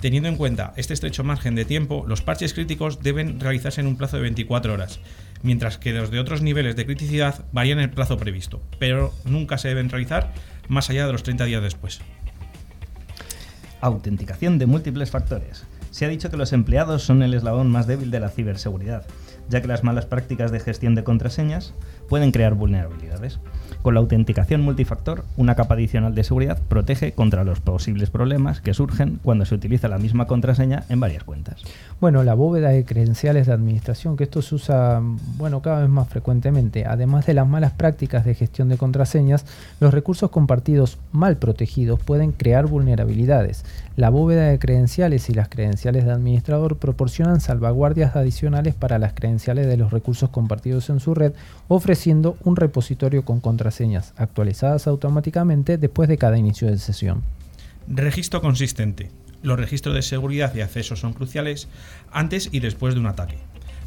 [0.00, 3.96] Teniendo en cuenta este estrecho margen de tiempo, los parches críticos deben realizarse en un
[3.96, 5.00] plazo de 24 horas,
[5.42, 9.68] mientras que los de otros niveles de criticidad varían el plazo previsto, pero nunca se
[9.68, 10.32] deben realizar
[10.68, 12.00] más allá de los 30 días después.
[13.80, 15.66] Autenticación de múltiples factores.
[15.90, 19.06] Se ha dicho que los empleados son el eslabón más débil de la ciberseguridad,
[19.48, 21.74] ya que las malas prácticas de gestión de contraseñas
[22.08, 23.38] pueden crear vulnerabilidades.
[23.82, 28.74] Con la autenticación multifactor, una capa adicional de seguridad protege contra los posibles problemas que
[28.74, 31.62] surgen cuando se utiliza la misma contraseña en varias cuentas.
[32.00, 35.00] Bueno, la bóveda de credenciales de administración, que esto se usa
[35.36, 36.86] bueno, cada vez más frecuentemente.
[36.86, 39.46] Además de las malas prácticas de gestión de contraseñas,
[39.80, 43.64] los recursos compartidos mal protegidos pueden crear vulnerabilidades.
[43.96, 49.66] La bóveda de credenciales y las credenciales de administrador proporcionan salvaguardias adicionales para las credenciales
[49.66, 51.32] de los recursos compartidos en su red,
[51.68, 57.22] ofreciendo un repositorio con contraseñas actualizadas automáticamente después de cada inicio de sesión.
[57.88, 59.10] Registro consistente.
[59.42, 61.68] Los registros de seguridad y acceso son cruciales
[62.10, 63.38] antes y después de un ataque.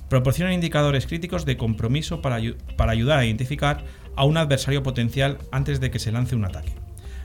[0.10, 2.40] Proporcionan indicadores críticos de compromiso para,
[2.78, 3.84] para ayudar a identificar
[4.16, 6.74] a un adversario potencial antes de que se lance un ataque.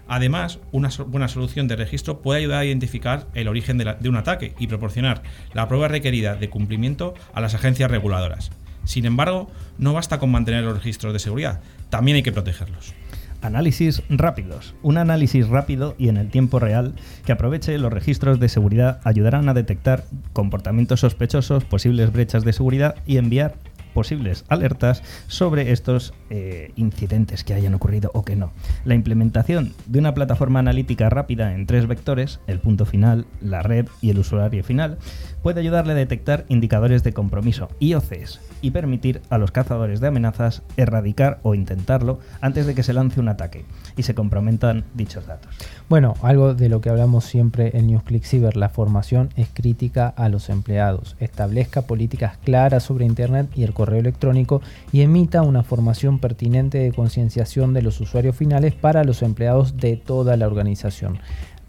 [0.08, 4.54] Además, una buena solución de registro puede ayudar a identificar el origen de, un ataque
[4.58, 5.22] y proporcionar
[5.52, 8.50] la prueba requerida de cumplimiento a las agencias reguladoras.
[8.86, 12.94] Sin embargo, no basta con mantener los registros de seguridad, también hay que protegerlos.
[13.42, 14.74] Análisis rápidos.
[14.82, 16.94] Un análisis rápido y en el tiempo real
[17.24, 22.96] que aproveche los registros de seguridad ayudarán a detectar comportamientos sospechosos, posibles brechas de seguridad
[23.06, 23.56] y enviar
[23.92, 28.52] posibles alertas sobre estos eh, incidentes que hayan ocurrido o que no.
[28.84, 33.86] La implementación de una plataforma analítica rápida en tres vectores, el punto final, la red
[34.00, 34.98] y el usuario final,
[35.42, 40.62] puede ayudarle a detectar indicadores de compromiso, IOCs, y permitir a los cazadores de amenazas
[40.76, 43.64] erradicar o intentarlo antes de que se lance un ataque
[43.96, 45.54] y se comprometan dichos datos.
[45.88, 50.28] Bueno, algo de lo que hablamos siempre en NewsClick Cyber, la formación es crítica a
[50.28, 51.16] los empleados.
[51.20, 54.62] Establezca políticas claras sobre Internet y el correo electrónico
[54.92, 59.96] y emita una formación pertinente de concienciación de los usuarios finales para los empleados de
[59.96, 61.18] toda la organización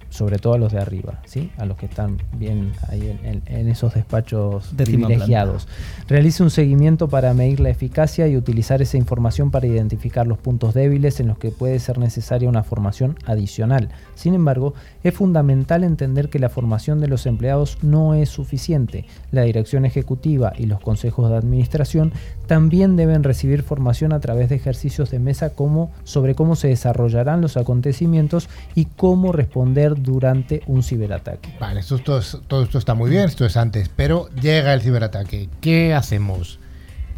[0.09, 1.51] sobre todo a los de arriba, ¿sí?
[1.57, 5.67] a los que están bien ahí en, esos despachos privilegiados.
[6.07, 10.73] Realice un seguimiento para medir la eficacia y utilizar esa información para identificar los puntos
[10.73, 13.89] débiles en los que puede ser necesaria una formación adicional.
[14.17, 19.05] Sin embargo, es fundamental entender que la formación de los empleados no es suficiente.
[19.31, 22.11] La dirección ejecutiva y los consejos de administración
[22.47, 27.41] también deben recibir formación a través de ejercicios de mesa como, sobre cómo se desarrollarán
[27.41, 31.53] los acontecimientos y cómo responder durante un ciberataque.
[31.59, 35.47] Vale, esto, todo esto está muy bien, esto es antes, pero llega el ciberataque.
[35.61, 36.59] ¿Qué hacemos?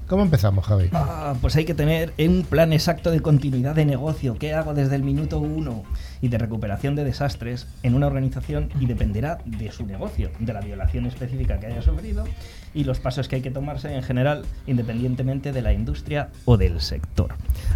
[0.09, 0.89] ¿Cómo empezamos, Javi?
[0.91, 4.37] Ah, pues hay que tener un plan exacto de continuidad de negocio.
[4.39, 5.83] ¿Qué hago desde el minuto uno?
[6.21, 10.61] Y de recuperación de desastres en una organización y dependerá de su negocio, de la
[10.61, 12.25] violación específica que haya sufrido
[12.73, 16.81] y los pasos que hay que tomarse en general, independientemente de la industria o del
[16.81, 17.33] sector.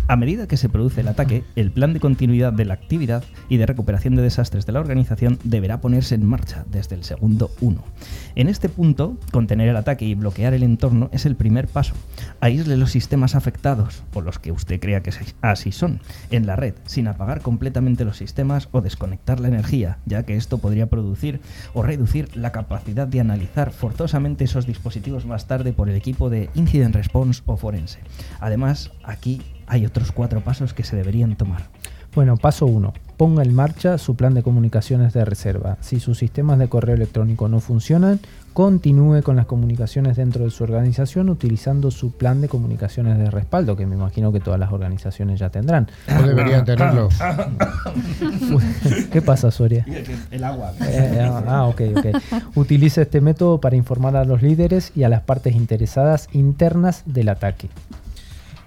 [0.08, 3.58] A medida que se produce el ataque, el plan de continuidad de la actividad y
[3.58, 7.84] de recuperación de desastres de la organización deberá ponerse en marcha desde el segundo 1.
[8.36, 11.94] En este punto, contener el ataque y bloquear el entorno es el primer paso.
[12.40, 16.76] Aísle los sistemas afectados, o los que usted crea que así son, en la red,
[16.86, 18.33] sin apagar completamente los sistemas
[18.72, 21.40] o desconectar la energía, ya que esto podría producir
[21.74, 26.50] o reducir la capacidad de analizar forzosamente esos dispositivos más tarde por el equipo de
[26.56, 28.00] Incident Response o Forense.
[28.40, 31.70] Además, aquí hay otros cuatro pasos que se deberían tomar.
[32.16, 32.94] Bueno, paso 1.
[33.18, 35.78] Ponga en marcha su plan de comunicaciones de reserva.
[35.82, 38.20] Si sus sistemas de correo electrónico no funcionan,
[38.54, 43.76] continúe con las comunicaciones dentro de su organización utilizando su plan de comunicaciones de respaldo,
[43.76, 45.88] que me imagino que todas las organizaciones ya tendrán.
[46.08, 47.10] No deberían tenerlo.
[49.12, 49.86] ¿Qué pasa, Soria?
[50.32, 50.74] El agua.
[50.82, 52.06] Eh, ah, ok, ok.
[52.56, 57.30] Utilice este método para informar a los líderes y a las partes interesadas internas del
[57.30, 57.70] ataque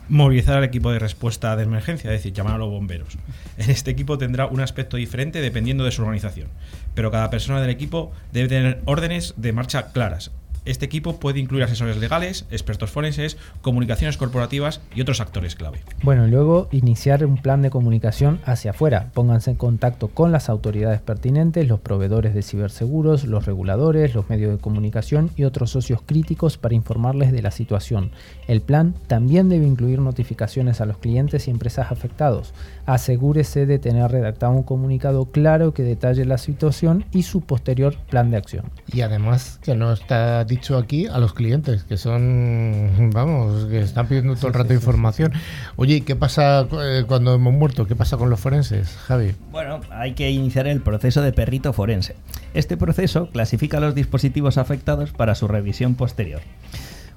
[0.09, 3.19] movilizar al equipo de respuesta de emergencia, es decir, llamar a los bomberos.
[3.59, 6.49] En este equipo tendrá un aspecto diferente dependiendo de su organización,
[6.95, 10.31] pero cada persona del equipo debe tener órdenes de marcha claras,
[10.67, 15.81] este equipo puede incluir asesores legales, expertos forenses, comunicaciones corporativas y otros actores clave.
[16.03, 19.11] Bueno, luego iniciar un plan de comunicación hacia afuera.
[19.15, 24.53] Pónganse en contacto con las autoridades pertinentes, los proveedores de ciberseguros, los reguladores, los medios
[24.53, 28.11] de comunicación y otros socios críticos para informarles de la situación.
[28.49, 32.53] El plan también debe incluir notificaciones a los clientes y empresas afectados.
[32.87, 38.31] Asegúrese de tener redactado un comunicado claro que detalle la situación y su posterior plan
[38.31, 38.65] de acción.
[38.93, 44.07] Y además que no está dicho aquí a los clientes, que son, vamos, que están
[44.09, 45.33] pidiendo todo el rato información.
[45.77, 47.87] Oye, ¿qué pasa eh, cuando hemos muerto?
[47.87, 49.35] ¿Qué pasa con los forenses, Javi?
[49.51, 52.17] Bueno, hay que iniciar el proceso de perrito forense.
[52.55, 56.41] Este proceso clasifica los dispositivos afectados para su revisión posterior.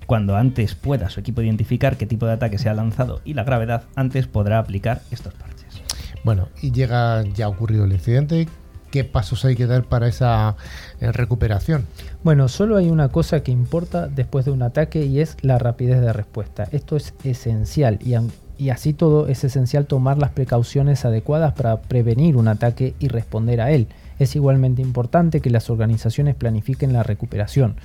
[0.06, 3.44] Cuando antes pueda su equipo identificar qué tipo de ataque se ha lanzado y la
[3.44, 5.82] gravedad, antes podrá aplicar estos parches.
[6.24, 8.48] Bueno, y llega, ya ha ocurrido el incidente,
[8.92, 10.56] ¿qué pasos hay que dar para esa
[11.00, 11.86] eh, recuperación?
[12.24, 16.02] Bueno, solo hay una cosa que importa después de un ataque y es la rapidez
[16.02, 16.68] de respuesta.
[16.72, 18.16] Esto es esencial y,
[18.62, 23.62] y así todo es esencial tomar las precauciones adecuadas para prevenir un ataque y responder
[23.62, 23.88] a él.
[24.20, 27.76] Es igualmente importante que las organizaciones planifiquen la recuperación,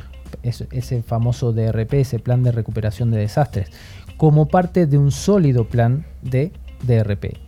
[0.43, 3.69] ese famoso DRP, ese plan de recuperación de desastres,
[4.17, 6.51] como parte de un sólido plan de
[6.83, 7.44] DRP.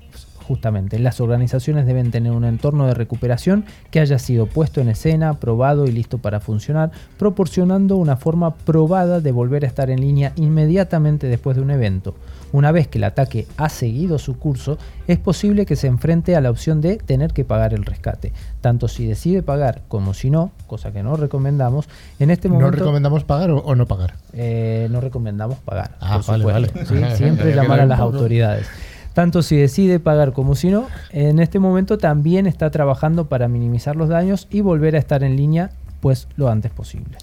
[0.47, 5.34] Justamente, las organizaciones deben tener un entorno de recuperación que haya sido puesto en escena,
[5.34, 10.32] probado y listo para funcionar, proporcionando una forma probada de volver a estar en línea
[10.36, 12.14] inmediatamente después de un evento.
[12.53, 14.78] Una vez que el ataque ha seguido su curso,
[15.09, 18.32] es posible que se enfrente a la opción de tener que pagar el rescate.
[18.61, 21.88] Tanto si decide pagar como si no, cosa que no recomendamos,
[22.20, 22.70] en este momento...
[22.70, 24.14] ¿No recomendamos pagar o, no pagar?
[24.32, 25.97] Eh, no recomendamos pagar.
[26.01, 26.68] Ah, vale, vale.
[27.16, 28.68] Siempre llamar a las autoridades.
[29.17, 33.97] Tanto si decide pagar como si no, en este momento también está trabajando para minimizar
[33.97, 35.71] los daños y volver a estar en línea
[36.03, 37.17] pues lo antes posible.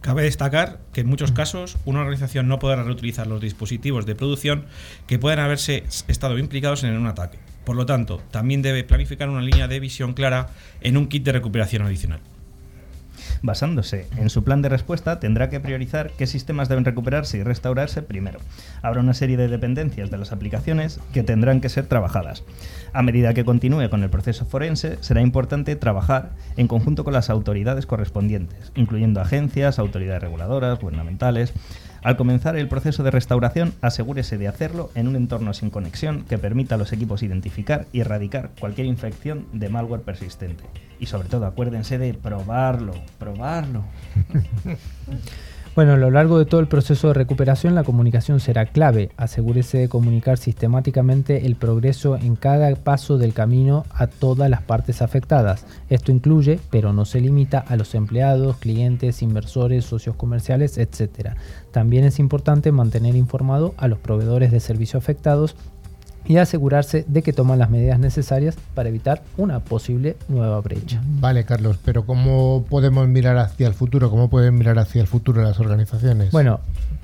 [0.00, 4.66] Cabe destacar que en muchos casos una organización no podrá reutilizar los dispositivos de producción
[5.08, 7.40] que puedan haberse estado implicados en un ataque.
[7.64, 10.50] Por lo tanto, también debe planificar una línea de visión clara
[10.82, 12.20] en un kit de recuperación adicional.
[13.42, 18.02] Basándose en su plan de respuesta, tendrá que priorizar qué sistemas deben recuperarse y restaurarse
[18.02, 18.38] primero.
[18.82, 22.44] Habrá una serie de dependencias de las aplicaciones que tendrán que ser trabajadas.
[22.92, 27.30] A medida que continúe con el proceso forense, será importante trabajar en conjunto con las
[27.30, 31.54] autoridades correspondientes, incluyendo agencias, autoridades reguladoras, gubernamentales,
[32.02, 36.38] al comenzar el proceso de restauración, asegúrese de hacerlo en un entorno sin conexión que
[36.38, 40.64] permita a los equipos identificar y erradicar cualquier infección de malware persistente.
[41.00, 43.84] Y sobre todo, acuérdense de probarlo, probarlo.
[45.76, 49.10] Bueno, a lo largo de todo el proceso de recuperación la comunicación será clave.
[49.16, 55.00] Asegúrese de comunicar sistemáticamente el progreso en cada paso del camino a todas las partes
[55.00, 55.66] afectadas.
[55.88, 61.34] Esto incluye, pero no se limita, a los empleados, clientes, inversores, socios comerciales, etc.
[61.70, 65.54] También es importante mantener informado a los proveedores de servicio afectados
[66.26, 71.00] y asegurarse de que toman las medidas necesarias para evitar una posible nueva brecha.
[71.04, 74.10] Vale, Carlos, pero ¿cómo podemos mirar hacia el futuro?
[74.10, 76.30] ¿Cómo pueden mirar hacia el futuro las organizaciones?
[76.30, 76.60] Bueno,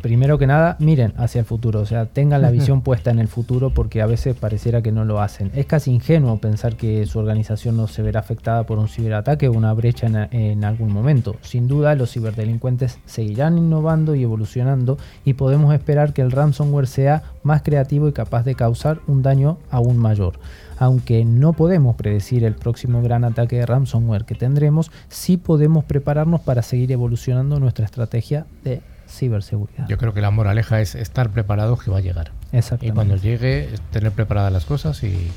[0.06, 3.26] primero que nada, miren hacia el futuro, o sea, tengan la visión puesta en el
[3.26, 5.50] futuro porque a veces pareciera que no lo hacen.
[5.52, 9.52] Es casi ingenuo pensar que su organización no se verá afectada por un ciberataque o
[9.52, 11.34] una brecha en, en algún momento.
[11.40, 17.24] Sin duda, los ciberdelincuentes seguirán innovando y evolucionando y podemos esperar que el ransomware sea
[17.42, 20.38] más creativo y capaz de causar un daño aún mayor.
[20.78, 26.42] Aunque no podemos predecir el próximo gran ataque de ransomware que tendremos, sí podemos prepararnos
[26.42, 29.88] para seguir evolucionando nuestra estrategia de ciberseguridad.
[29.88, 32.32] Yo creo que la moraleja es estar preparados que va a llegar.
[32.80, 35.30] Y cuando llegue, tener preparadas las cosas y,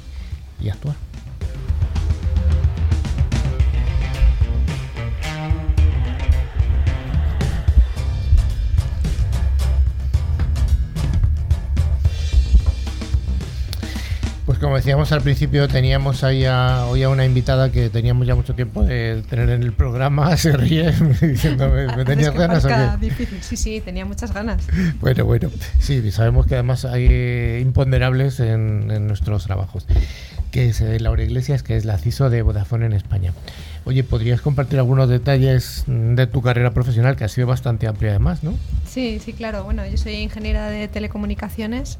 [0.62, 0.96] y actuar.
[14.60, 18.84] Como decíamos al principio, teníamos ahí hoy a una invitada que teníamos ya mucho tiempo
[18.84, 20.36] de tener en el programa.
[20.38, 22.98] Se ríe diciéndome, ¿me tenías ganas o?
[22.98, 23.40] Difícil.
[23.42, 24.66] Sí, sí, tenía muchas ganas.
[25.00, 25.50] Bueno, bueno.
[25.80, 29.86] Sí, sabemos que además hay imponderables en, nuestros trabajos.
[30.52, 33.34] Que es Laura Iglesias, que es la CISO de Vodafone en España.
[33.86, 38.44] Oye, ¿podrías compartir algunos detalles de tu carrera profesional, que ha sido bastante amplia además,
[38.44, 38.54] no?
[38.88, 39.64] Sí, sí, claro.
[39.64, 42.00] Bueno, yo soy ingeniera de telecomunicaciones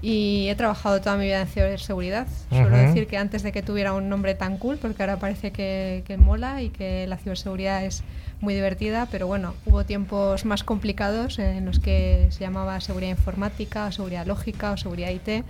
[0.00, 2.26] y he trabajado toda mi vida en ciberseguridad.
[2.50, 6.04] Suelo decir que antes de que tuviera un nombre tan cool, porque ahora parece que,
[6.06, 8.04] que, mola y que la ciberseguridad es
[8.40, 13.86] muy divertida, pero bueno, hubo tiempos más complicados en los que se llamaba seguridad informática,
[13.86, 15.44] o seguridad lógica o seguridad IT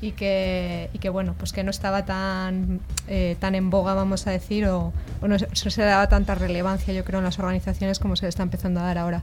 [0.00, 4.26] y que, y que bueno, pues que no estaba tan, eh, tan en boga, vamos
[4.26, 8.14] a decir, o, o no se daba tanta relevancia, yo creo, en las organizaciones como
[8.14, 9.22] se le está empezando a dar ahora.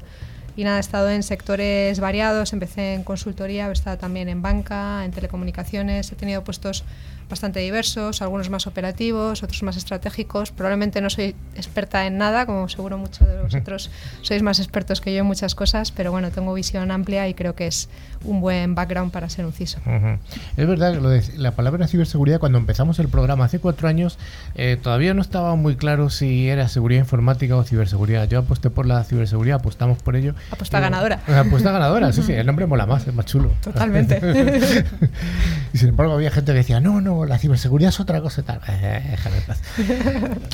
[0.57, 5.03] Y nada, he estado en sectores variados, empecé en consultoría, he estado también en banca,
[5.03, 6.85] en telecomunicaciones, he tenido puestos
[7.29, 10.51] bastante diversos, algunos más operativos, otros más estratégicos.
[10.51, 13.89] Probablemente no soy experta en nada, como seguro muchos de vosotros
[14.21, 17.55] sois más expertos que yo en muchas cosas, pero bueno, tengo visión amplia y creo
[17.55, 17.89] que es
[18.23, 19.79] un buen background para ser un CISO.
[20.57, 24.17] Es verdad, lo de, la palabra ciberseguridad, cuando empezamos el programa hace cuatro años,
[24.55, 28.27] eh, todavía no estaba muy claro si era seguridad informática o ciberseguridad.
[28.27, 30.33] Yo aposté por la ciberseguridad, apostamos por ello.
[30.51, 31.21] Apuesta ganadora.
[31.27, 33.51] Apuesta ganadora, sí, sí, el nombre mola más, es más chulo.
[33.61, 34.19] Totalmente.
[35.73, 38.59] y sin embargo había gente que decía, no, no, la ciberseguridad es otra cosa tal.
[38.67, 39.15] Eh,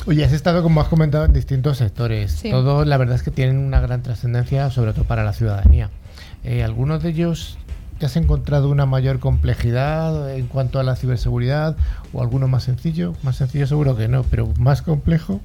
[0.06, 2.40] Oye, has estado, como has comentado, en distintos sectores.
[2.48, 5.90] Todos, la verdad es que tienen una gran trascendencia, sobre todo para la ciudadanía.
[6.44, 7.58] Eh, algunos de ellos
[8.02, 11.76] ¿Te has encontrado una mayor complejidad en cuanto a la ciberseguridad
[12.12, 13.14] o alguno más sencillo?
[13.22, 15.40] Más sencillo seguro que no, pero más complejo.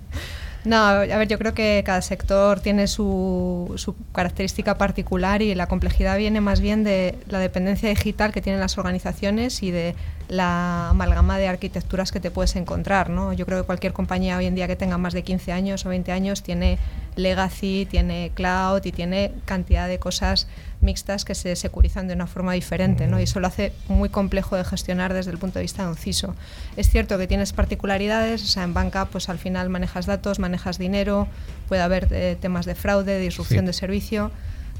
[0.67, 5.67] No, a ver, yo creo que cada sector tiene su, su, característica particular y la
[5.67, 9.95] complejidad viene más bien de la dependencia digital que tienen las organizaciones y de
[10.27, 13.09] la amalgama de arquitecturas que te puedes encontrar.
[13.09, 13.31] ¿no?
[13.31, 15.89] Yo creo que cualquier compañía hoy en día que tenga más de 15 años o
[15.89, 16.79] 20 años tiene
[17.15, 20.49] legacy, tiene cloud y tiene cantidad de cosas
[20.81, 23.19] mixtas que se securizan de una forma diferente, ¿no?
[23.19, 25.95] Y eso lo hace muy complejo de gestionar desde el punto de vista de un
[25.95, 26.35] CISO.
[26.75, 30.77] Es cierto que tienes particularidades, o sea, en banca pues al final manejas datos, manejas
[30.77, 31.27] dinero,
[31.67, 34.31] puede haber eh, temas de fraude, disrupción de servicio.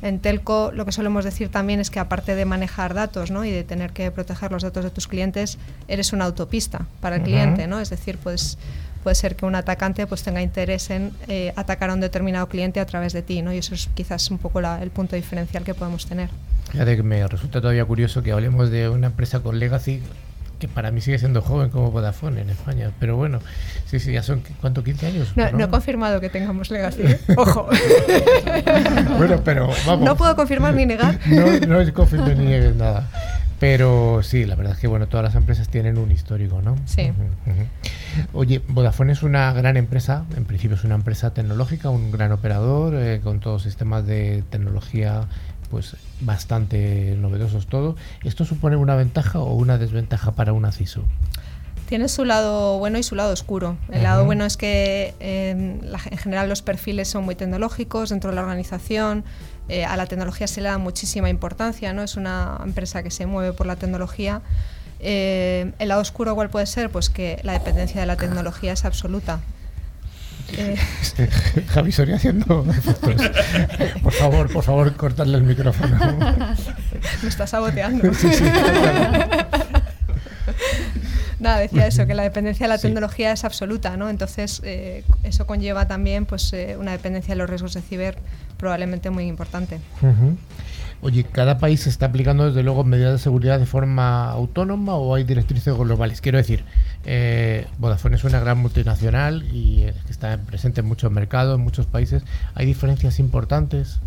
[0.04, 3.44] En Telco lo que solemos decir también es que aparte de manejar datos ¿no?
[3.46, 7.24] y de tener que proteger los datos de tus clientes, eres una autopista para el
[7.24, 7.80] cliente, ¿no?
[7.80, 8.60] Es decir, pues
[9.08, 12.82] puede ser que un atacante pues tenga interés en eh, atacar a un determinado cliente
[12.82, 13.54] a través de ti, ¿no?
[13.54, 16.30] Y eso es quizás un poco el punto diferencial que podemos tener.
[16.74, 20.04] Fíjate que me resulta todavía curioso que hablemos de una empresa con legacy
[20.60, 23.40] que para mí sigue siendo joven como Vodafone en España, pero bueno,
[23.86, 24.84] sí, sí, ya son, ¿cuánto?
[24.84, 25.32] ¿15 años?
[25.38, 27.20] No, no he confirmado que tengamos legacy, ¿eh?
[27.38, 27.70] ojo.
[29.18, 30.06] bueno, pero vamos.
[30.06, 31.18] No puedo confirmar ni negar.
[31.28, 33.10] no, no es confirmar ni negar nada.
[33.60, 36.76] Pero sí, la verdad es que bueno, todas las empresas tienen un histórico, ¿no?
[36.86, 37.12] Sí.
[38.34, 42.96] Oye, Vodafone es una gran empresa, en principio es una empresa tecnológica, un gran operador,
[42.96, 45.28] eh, con todos sistemas de tecnología
[45.70, 47.96] pues bastante novedosos todo.
[48.24, 51.04] ¿Esto supone una ventaja o una desventaja para una CISO?
[51.88, 53.78] Tiene su lado bueno y su lado oscuro.
[53.90, 58.36] El lado bueno es que em, en general los perfiles son muy tecnológicos dentro de
[58.36, 59.24] la organización,
[59.70, 62.04] eh, a la tecnología se le da muchísima importancia, ¿no?
[62.04, 64.42] es una empresa que se mueve por la tecnología.
[65.00, 68.86] Eh, el lado oscuro igual puede ser pues que la dependencia de la tecnología es
[68.86, 69.40] absoluta.
[70.54, 70.78] Eh.
[71.68, 72.64] Javi Soria haciendo.
[74.04, 75.98] Por favor, por favor, cortarle el micrófono.
[77.22, 78.12] Me está saboteando.
[81.40, 84.10] Nada, decía eso, que la dependencia de la tecnología es absoluta, ¿no?
[84.10, 84.62] Entonces,
[85.24, 88.18] eso conlleva también pues, una dependencia de los riesgos de ciber
[88.58, 89.80] probablemente muy importante.
[91.02, 95.24] Oye, ¿cada país está aplicando desde luego medidas de seguridad de forma autónoma o hay
[95.24, 96.22] directrices globales?
[96.22, 96.64] Quiero decir,
[97.06, 102.24] eh, Vodafone es una gran multinacional y está presente en muchos mercados, en muchos países.
[102.56, 104.00] ¿Hay diferencias importantes?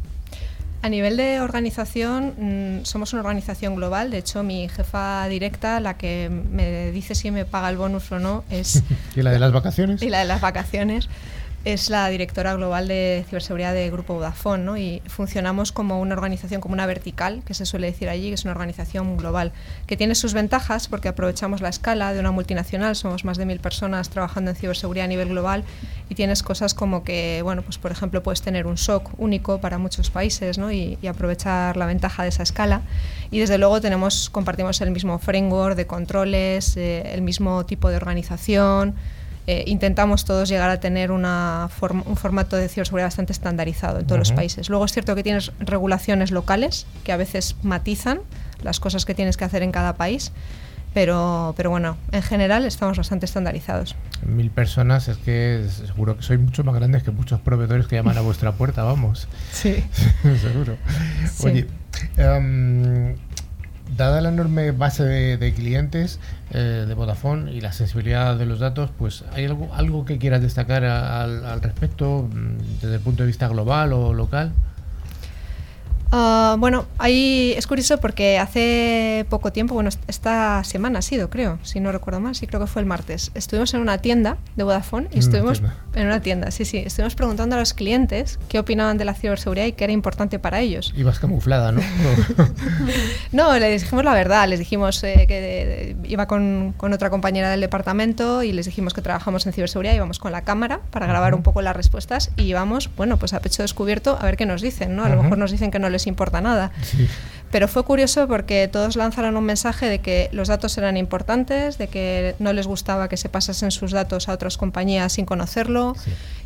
[0.82, 4.10] A nivel de organización, mm, somos una organización global.
[4.10, 8.18] De hecho, mi jefa directa, la que me dice si me paga el bonus o
[8.18, 8.82] no, es...
[9.16, 10.02] ¿Y la de las vacaciones?
[10.02, 11.08] Y la de las vacaciones
[11.64, 14.76] es la directora global de ciberseguridad de Grupo Vodafone ¿no?
[14.78, 18.44] y funcionamos como una organización, como una vertical, que se suele decir allí, que es
[18.44, 19.52] una organización global,
[19.86, 23.60] que tiene sus ventajas porque aprovechamos la escala de una multinacional, somos más de mil
[23.60, 25.64] personas trabajando en ciberseguridad a nivel global
[26.08, 29.76] y tienes cosas como que, bueno, pues por ejemplo puedes tener un SOC único para
[29.76, 30.72] muchos países ¿no?
[30.72, 32.82] y, aprovechar la ventaja de esa escala
[33.32, 37.96] y desde luego tenemos, compartimos el mismo framework de controles, eh, el mismo tipo de
[37.96, 38.94] organización,
[39.50, 44.20] eh, intentamos todos llegar a tener una un formato de ciberseguridad bastante estandarizado en todos
[44.20, 44.68] los países.
[44.68, 48.20] Luego es cierto que tienes regulaciones locales que a veces matizan
[48.62, 50.30] las cosas que tienes que hacer en cada país,
[50.94, 53.96] pero, pero bueno, en general estamos bastante estandarizados.
[54.24, 58.18] Mil personas, es que seguro que sois mucho más grandes que muchos proveedores que llaman
[58.18, 59.26] a vuestra puerta, vamos.
[59.50, 59.82] Sí.
[60.40, 60.76] seguro.
[61.42, 61.66] Oye,
[62.16, 63.16] em,
[63.96, 66.18] dada la enorme base de, clientes
[66.52, 70.42] eh, de Vodafone y la sensibilidad de los datos, pues ¿hay algo, algo que quieras
[70.42, 74.52] destacar al respecto mm, desde el punto de vista global o local?
[76.12, 81.58] Ah, bueno, ahí es curioso porque hace poco tiempo, bueno, esta semana ha sido, creo,
[81.62, 83.30] si no recuerdo mal, sí creo que fue el martes.
[83.34, 85.62] Estuvimos en una tienda de Vodafone y estuvimos
[85.94, 89.66] en una tienda, sí, sí, estuvimos preguntando a los clientes qué opinaban de la ciberseguridad
[89.66, 90.92] y qué era importante para ellos.
[90.96, 91.80] Ibas camuflada, ¿no?
[93.32, 97.60] no, les dijimos la verdad, les dijimos eh, que iba con, con, otra compañera del
[97.60, 101.42] departamento y les dijimos que trabajamos en ciberseguridad, íbamos con la cámara para grabar un
[101.42, 104.96] poco las respuestas y íbamos, bueno, pues a pecho descubierto a ver qué nos dicen,
[104.96, 105.04] ¿no?
[105.04, 106.72] A lo mejor nos dicen que no les importa nada.
[107.50, 111.88] Pero fue curioso porque todos lanzaron un mensaje de que los datos eran importantes, de
[111.88, 115.96] que no les gustaba que se pasasen sus datos a otras compañías sin conocerlo,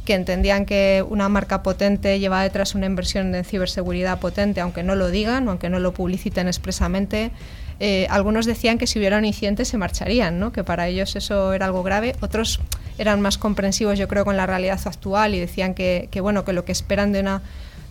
[0.07, 4.95] que entendían que una marca potente lleva detrás una inversión en ciberseguridad potente, aunque no
[4.95, 7.33] lo digan, aunque no lo publiciten expresamente.
[7.81, 10.53] Eh, algunos decían que si hubiera un incidente se marcharían, ¿no?
[10.53, 12.17] que para ellos eso era algo grave.
[12.23, 12.61] Otros
[12.97, 16.55] eran más comprensivos, yo creo, con la realidad actual y decían que, que bueno, que
[16.55, 17.43] lo que esperan de una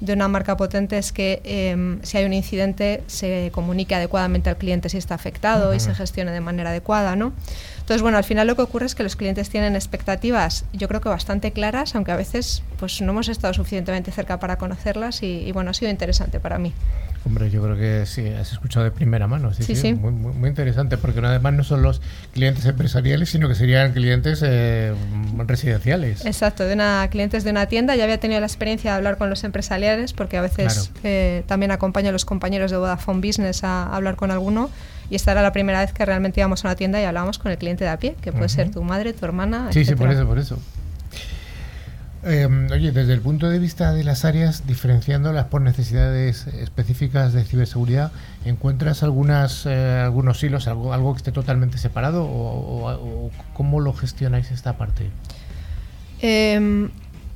[0.03, 4.57] de una marca potente es que em, si hay un incidente se comunique adecuadamente al
[4.57, 7.31] cliente si está afectado y se gestione de manera adecuada, ¿no?
[7.79, 10.99] Entonces, bueno, al final lo que ocurre es que los clientes tienen expectativas, yo creo
[10.99, 15.49] que bastante claras, aunque a veces pues no hemos estado suficientemente cerca para conocerlas y
[15.53, 16.73] bueno, ha sido interesante para mí.
[17.25, 19.53] Hombre, yo creo que sí, has escuchado de primera mano.
[19.53, 19.93] Sí, sí.
[19.93, 22.01] Muy, muy, interesante, porque además no son los
[22.33, 24.93] clientes empresariales, sino que serían clientes eh,
[25.37, 26.25] residenciales.
[26.25, 27.95] Exacto, de una, clientes de una tienda.
[27.95, 31.71] Ya había tenido la experiencia de hablar con los empresariales, porque a veces eh, también
[31.71, 34.69] acompaño a los compañeros de Vodafone Business a, hablar con alguno.
[35.09, 37.51] Y esta era la primera vez que realmente íbamos a una tienda y hablábamos con
[37.51, 39.69] el cliente de a pie, que puede ser tu madre, tu hermana.
[39.71, 40.59] Sí, sí, por eso, por eso.
[42.25, 47.43] Em, oye, desde el punto de vista de las áreas, diferenciándolas por necesidades específicas de
[47.43, 48.13] ciberseguridad,
[48.45, 54.51] ¿encuentras algunas, eh, algunos hilos, algo, algo que esté totalmente separado o, cómo lo gestionáis
[54.51, 55.09] esta parte?
[56.21, 56.91] Em,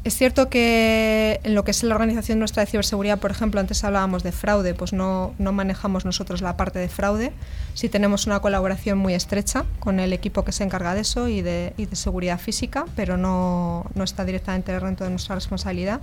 [0.07, 3.83] es cierto que en lo que es la organización nuestra de ciberseguridad, por ejemplo, antes
[3.83, 7.33] hablábamos de fraude, pues no, no manejamos nosotros la parte de fraude.
[7.73, 11.41] Sí tenemos una colaboración muy estrecha con el equipo que se encarga de eso y
[11.41, 15.99] de, y de seguridad física, pero no, no, está directamente dentro de nuestra responsabilidad.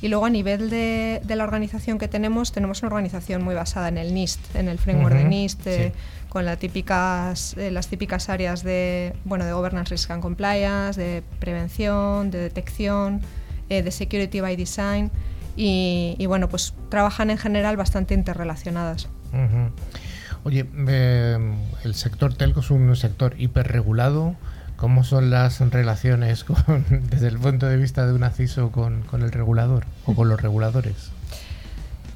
[0.00, 3.88] Y luego a nivel de, de, la organización que tenemos, tenemos una organización muy basada
[3.88, 5.68] en el NIST, en el framework de NIST,
[6.28, 11.22] con las típicas, eh, las típicas áreas de, bueno, de governance, risk and compliance, de
[11.38, 13.20] prevención, de detección,
[13.72, 15.10] eh, de Security by Design
[15.56, 19.08] y, bueno, pues trabajan en general bastante interrelacionadas.
[20.44, 21.38] Oye, eh,
[21.84, 24.34] el sector telco es un sector hiperregulado.
[24.76, 26.44] ¿Cómo son las relaciones
[27.10, 30.40] desde el punto de vista de un ACISO con, con el regulador o con los
[30.40, 31.10] reguladores?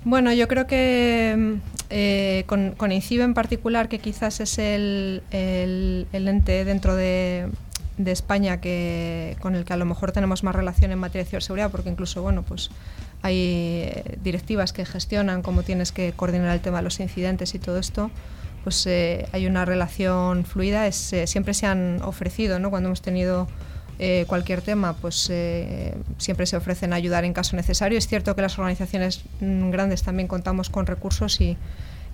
[0.05, 1.59] Bueno, yo creo que
[1.91, 7.49] eh, con, con INCIBE en particular, que quizás es el, el, el ente dentro de,
[7.99, 11.31] de España que, con el que a lo mejor tenemos más relación en materia de
[11.31, 12.71] ciberseguridad, porque incluso bueno, pues
[13.23, 13.37] hay
[13.85, 17.79] eh, directivas que gestionan cómo tienes que coordinar el tema de los incidentes y todo
[17.79, 18.11] esto,
[18.65, 20.87] pues eh, hay una relación fluida.
[20.87, 22.71] Es, eh, siempre se han ofrecido, ¿no?
[22.71, 23.49] cuando hemos tenido
[24.27, 25.33] cualquier tema, pues
[26.19, 27.97] siempre se ofrecen ayudar en caso necesario.
[27.97, 31.57] Es cierto que las organizaciones mm, grandes también contamos con recursos y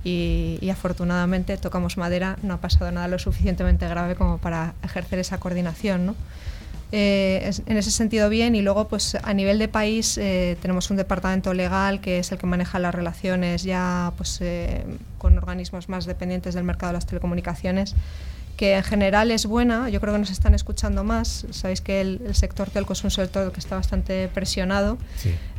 [0.05, 5.38] y, afortunadamente tocamos madera, no ha pasado nada lo suficientemente grave como para ejercer esa
[5.38, 6.07] coordinación.
[6.07, 6.14] ¿no?
[6.94, 10.98] Eh, en ese sentido bien y luego pues a nivel de país eh, tenemos un
[10.98, 14.84] departamento legal que es el que maneja las relaciones ya pues eh,
[15.16, 17.94] con organismos más dependientes del mercado de las telecomunicaciones
[18.57, 21.46] que en general es buena, yo creo que nos están escuchando más.
[21.50, 24.98] Sabéis que el, sector telco es un sector que está bastante presionado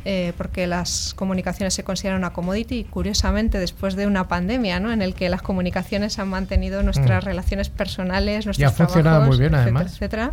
[0.04, 4.92] eh, porque las comunicaciones se consideran una commodity y curiosamente después de una pandemia ¿no?
[4.92, 7.26] en el que las comunicaciones han mantenido nuestras mm.
[7.26, 9.92] relaciones personales, nuestros y ha funcionado muy bien además.
[9.92, 10.32] Etcétera,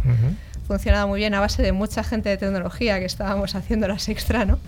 [0.67, 4.45] Funcionado muy bien a base de mucha gente de tecnología que estábamos haciendo las extra,
[4.45, 4.59] ¿no?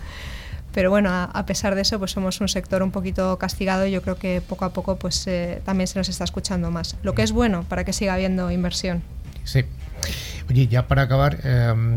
[0.74, 4.02] Pero bueno, a, pesar de eso, pues somos un sector un poquito castigado y yo
[4.02, 6.96] creo que poco a poco pues eh, también se nos está escuchando más.
[7.04, 9.02] Lo que es bueno para que siga habiendo inversión.
[9.44, 9.64] Sí.
[10.50, 11.96] Oye, ya para acabar, em,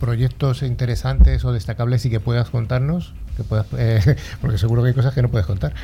[0.00, 4.94] proyectos interesantes o destacables y que puedas contarnos, que puedas, eh, porque seguro que hay
[4.94, 5.74] cosas que no puedes contar.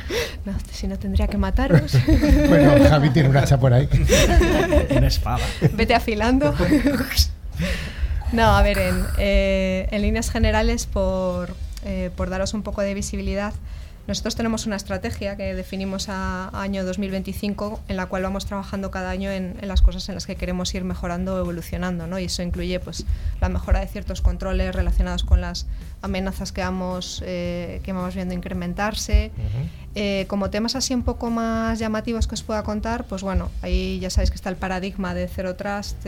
[0.43, 1.93] No, si no tendría que mataros.
[2.49, 3.87] bueno, Javi tiene un hacha por ahí.
[4.89, 5.45] Una espada.
[5.73, 6.55] Vete afilando.
[8.31, 11.53] no, a ver, en, eh, en líneas generales, por,
[11.85, 13.53] eh, por daros un poco de visibilidad,
[14.07, 19.09] nosotros tenemos una estrategia que definimos a, año 2025 en la cual vamos trabajando cada
[19.09, 22.05] año en, las cosas en las que queremos ir mejorando o evolucionando.
[22.05, 22.19] ¿no?
[22.19, 23.05] Y eso incluye pues,
[23.41, 25.65] la mejora de ciertos controles relacionados con las
[26.03, 29.31] amenazas que vamos, eh, que vamos viendo incrementarse.
[29.97, 33.97] Eh, como temas así un poco más llamativos que os pueda contar, pues bueno, ahí
[33.99, 36.05] ya sabéis que está el paradigma de Zero Trust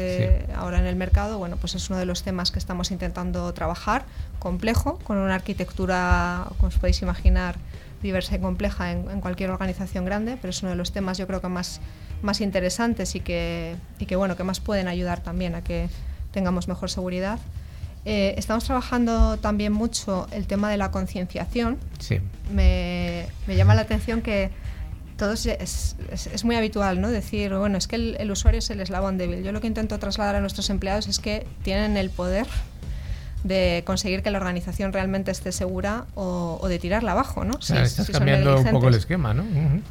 [0.54, 1.38] ahora en el mercado.
[1.40, 4.06] Bueno, pues es uno de los temas que estamos intentando trabajar
[4.40, 7.58] complejo, con una arquitectura, como os podéis imaginar,
[8.02, 11.42] diversa y compleja en, cualquier organización grande, pero es uno de los temas yo creo
[11.42, 11.82] que más,
[12.22, 15.90] más interesantes y que, y que, bueno, que más pueden ayudar también a que
[16.32, 17.40] tengamos mejor seguridad.
[18.06, 21.78] Eh, estamos trabajando también mucho el tema de la concienciación.
[22.00, 22.20] Sí.
[22.54, 24.50] Me, me, llama la atención que
[25.18, 27.10] todos es, es, muy habitual ¿no?
[27.10, 29.44] decir, bueno, es que el, el usuario es el eslabón débil.
[29.44, 32.48] Yo lo que intento trasladar a nuestros empleados es que tienen el poder
[33.44, 37.58] de conseguir que la organización realmente esté segura o, de tirarla abajo, ¿no?
[37.60, 39.46] estás cambiando un poco el esquema, ¿no?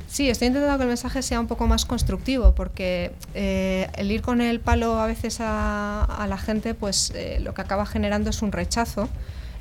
[0.08, 4.22] Sí, estoy intentando que el mensaje sea un poco más constructivo, porque eh, el ir
[4.22, 8.42] con el palo a veces a, la gente, pues eh, lo que acaba generando es
[8.42, 9.08] un rechazo.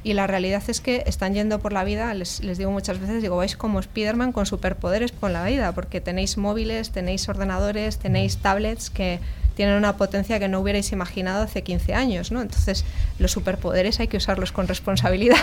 [0.05, 3.23] Y la realidad es que están yendo por la vida, les, les digo muchas veces,
[3.23, 8.37] digo, vais como Spiderman con superpoderes por la vida, porque tenéis móviles, tenéis ordenadores, tenéis
[8.37, 9.19] tablets que
[9.55, 12.43] tienen una potencia que no hubierais imaginado hace 15 años, ¿no?
[12.43, 12.85] Entonces,
[13.17, 15.39] los superpoderes hay que usarlos con responsabilidad.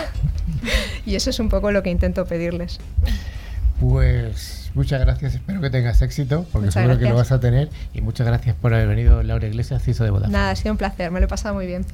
[1.05, 2.79] y eso es un poco lo que intento pedirles.
[3.81, 7.67] Pues muchas gracias, espero que tengas éxito, porque seguro que lo vas a tener.
[7.93, 10.29] Y muchas gracias por haber venido, Laura Iglesias, CISO de Boda.
[10.29, 11.85] Nada, ha sido un placer, me lo he pasado muy bien.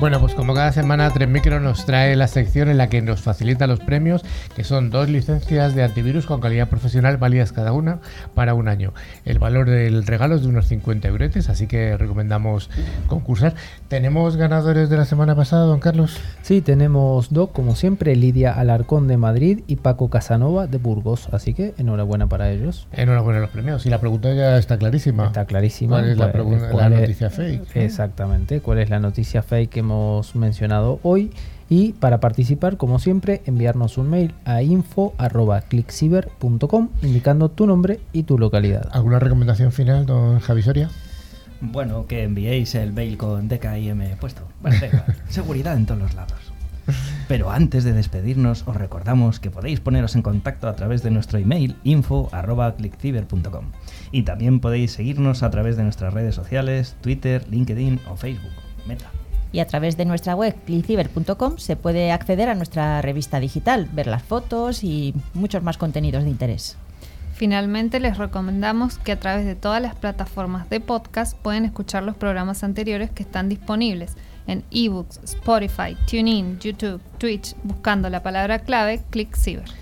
[0.00, 3.20] Bueno, pues como cada semana, Tres Micro nos trae la sección en la que nos
[3.20, 4.24] facilita los premios,
[4.56, 7.98] que son dos licencias de antivirus con calidad profesional válidas cada una
[8.34, 8.94] para un año.
[9.26, 12.70] El valor del regalo es de unos 50 euretes, así que recomendamos
[13.08, 13.54] concursar.
[13.88, 16.18] ¿Tenemos ganadores de la semana pasada, don Carlos?
[16.40, 21.52] Sí, tenemos dos, como siempre, Lidia Alarcón de Madrid y Paco Casanova de Burgos, así
[21.52, 22.88] que enhorabuena para ellos.
[22.92, 23.84] Enhorabuena a los premios.
[23.84, 25.26] Y la pregunta ya está clarísima.
[25.26, 25.98] Está clarísima.
[25.98, 27.76] ¿Cuál es la, pues, noticia fake?
[27.76, 29.89] Exactamente, ¿cuál es la noticia fake que
[30.34, 31.30] mencionado hoy.
[31.68, 38.38] Y para participar, como siempre, enviarnos un mail a info.clickciber.com indicando tu nombre y tu
[38.38, 38.88] localidad.
[38.92, 40.90] ¿Alguna recomendación final, don Javi Soria?
[41.60, 44.42] Bueno, que enviéis el mail con DKIM puesto.
[45.28, 46.52] seguridad en todos los lados.
[47.28, 51.38] Pero antes de despedirnos, os recordamos que podéis poneros en contacto a través de nuestro
[51.38, 53.66] email info.clickciber.com
[54.10, 58.52] y también podéis seguirnos a través de nuestras redes sociales, Twitter, LinkedIn o Facebook.
[58.86, 59.10] Meta
[59.52, 64.06] y a través de nuestra web cliciber.com se puede acceder a nuestra revista digital, ver
[64.06, 66.76] las fotos y muchos más contenidos de interés.
[67.34, 72.14] Finalmente les recomendamos que a través de todas las plataformas de podcast pueden escuchar los
[72.14, 74.14] programas anteriores que están disponibles
[74.46, 79.79] en ebooks, Spotify, TuneIn, YouTube, Twitch, buscando la palabra clave ClickCiber.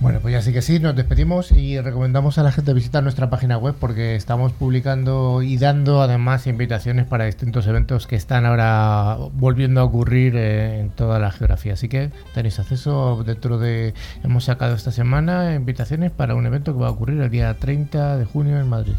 [0.00, 3.30] Bueno, pues ya sí que sí, nos despedimos y recomendamos a la gente visitar nuestra
[3.30, 9.16] página web porque estamos publicando y dando además invitaciones para distintos eventos que están ahora
[9.32, 11.72] volviendo a ocurrir eh, en toda la geografía.
[11.72, 13.92] Así que tenéis acceso dentro de...
[14.22, 18.18] Hemos sacado esta semana invitaciones para un evento que va a ocurrir el día 30
[18.18, 18.94] de junio en Madrid.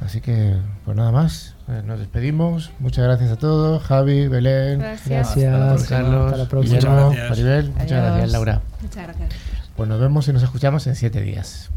[0.00, 2.72] Así que, pues nada más, eh, nos despedimos.
[2.80, 3.80] Muchas gracias a todos.
[3.84, 7.10] Javi, Belén, gracias, Carlos, hasta la próxima.
[7.30, 8.60] Maribel, muchas gracias, Laura.
[8.82, 9.55] Muchas gracias.
[9.76, 11.70] Pues nos vemos y nos escuchamos en siete días.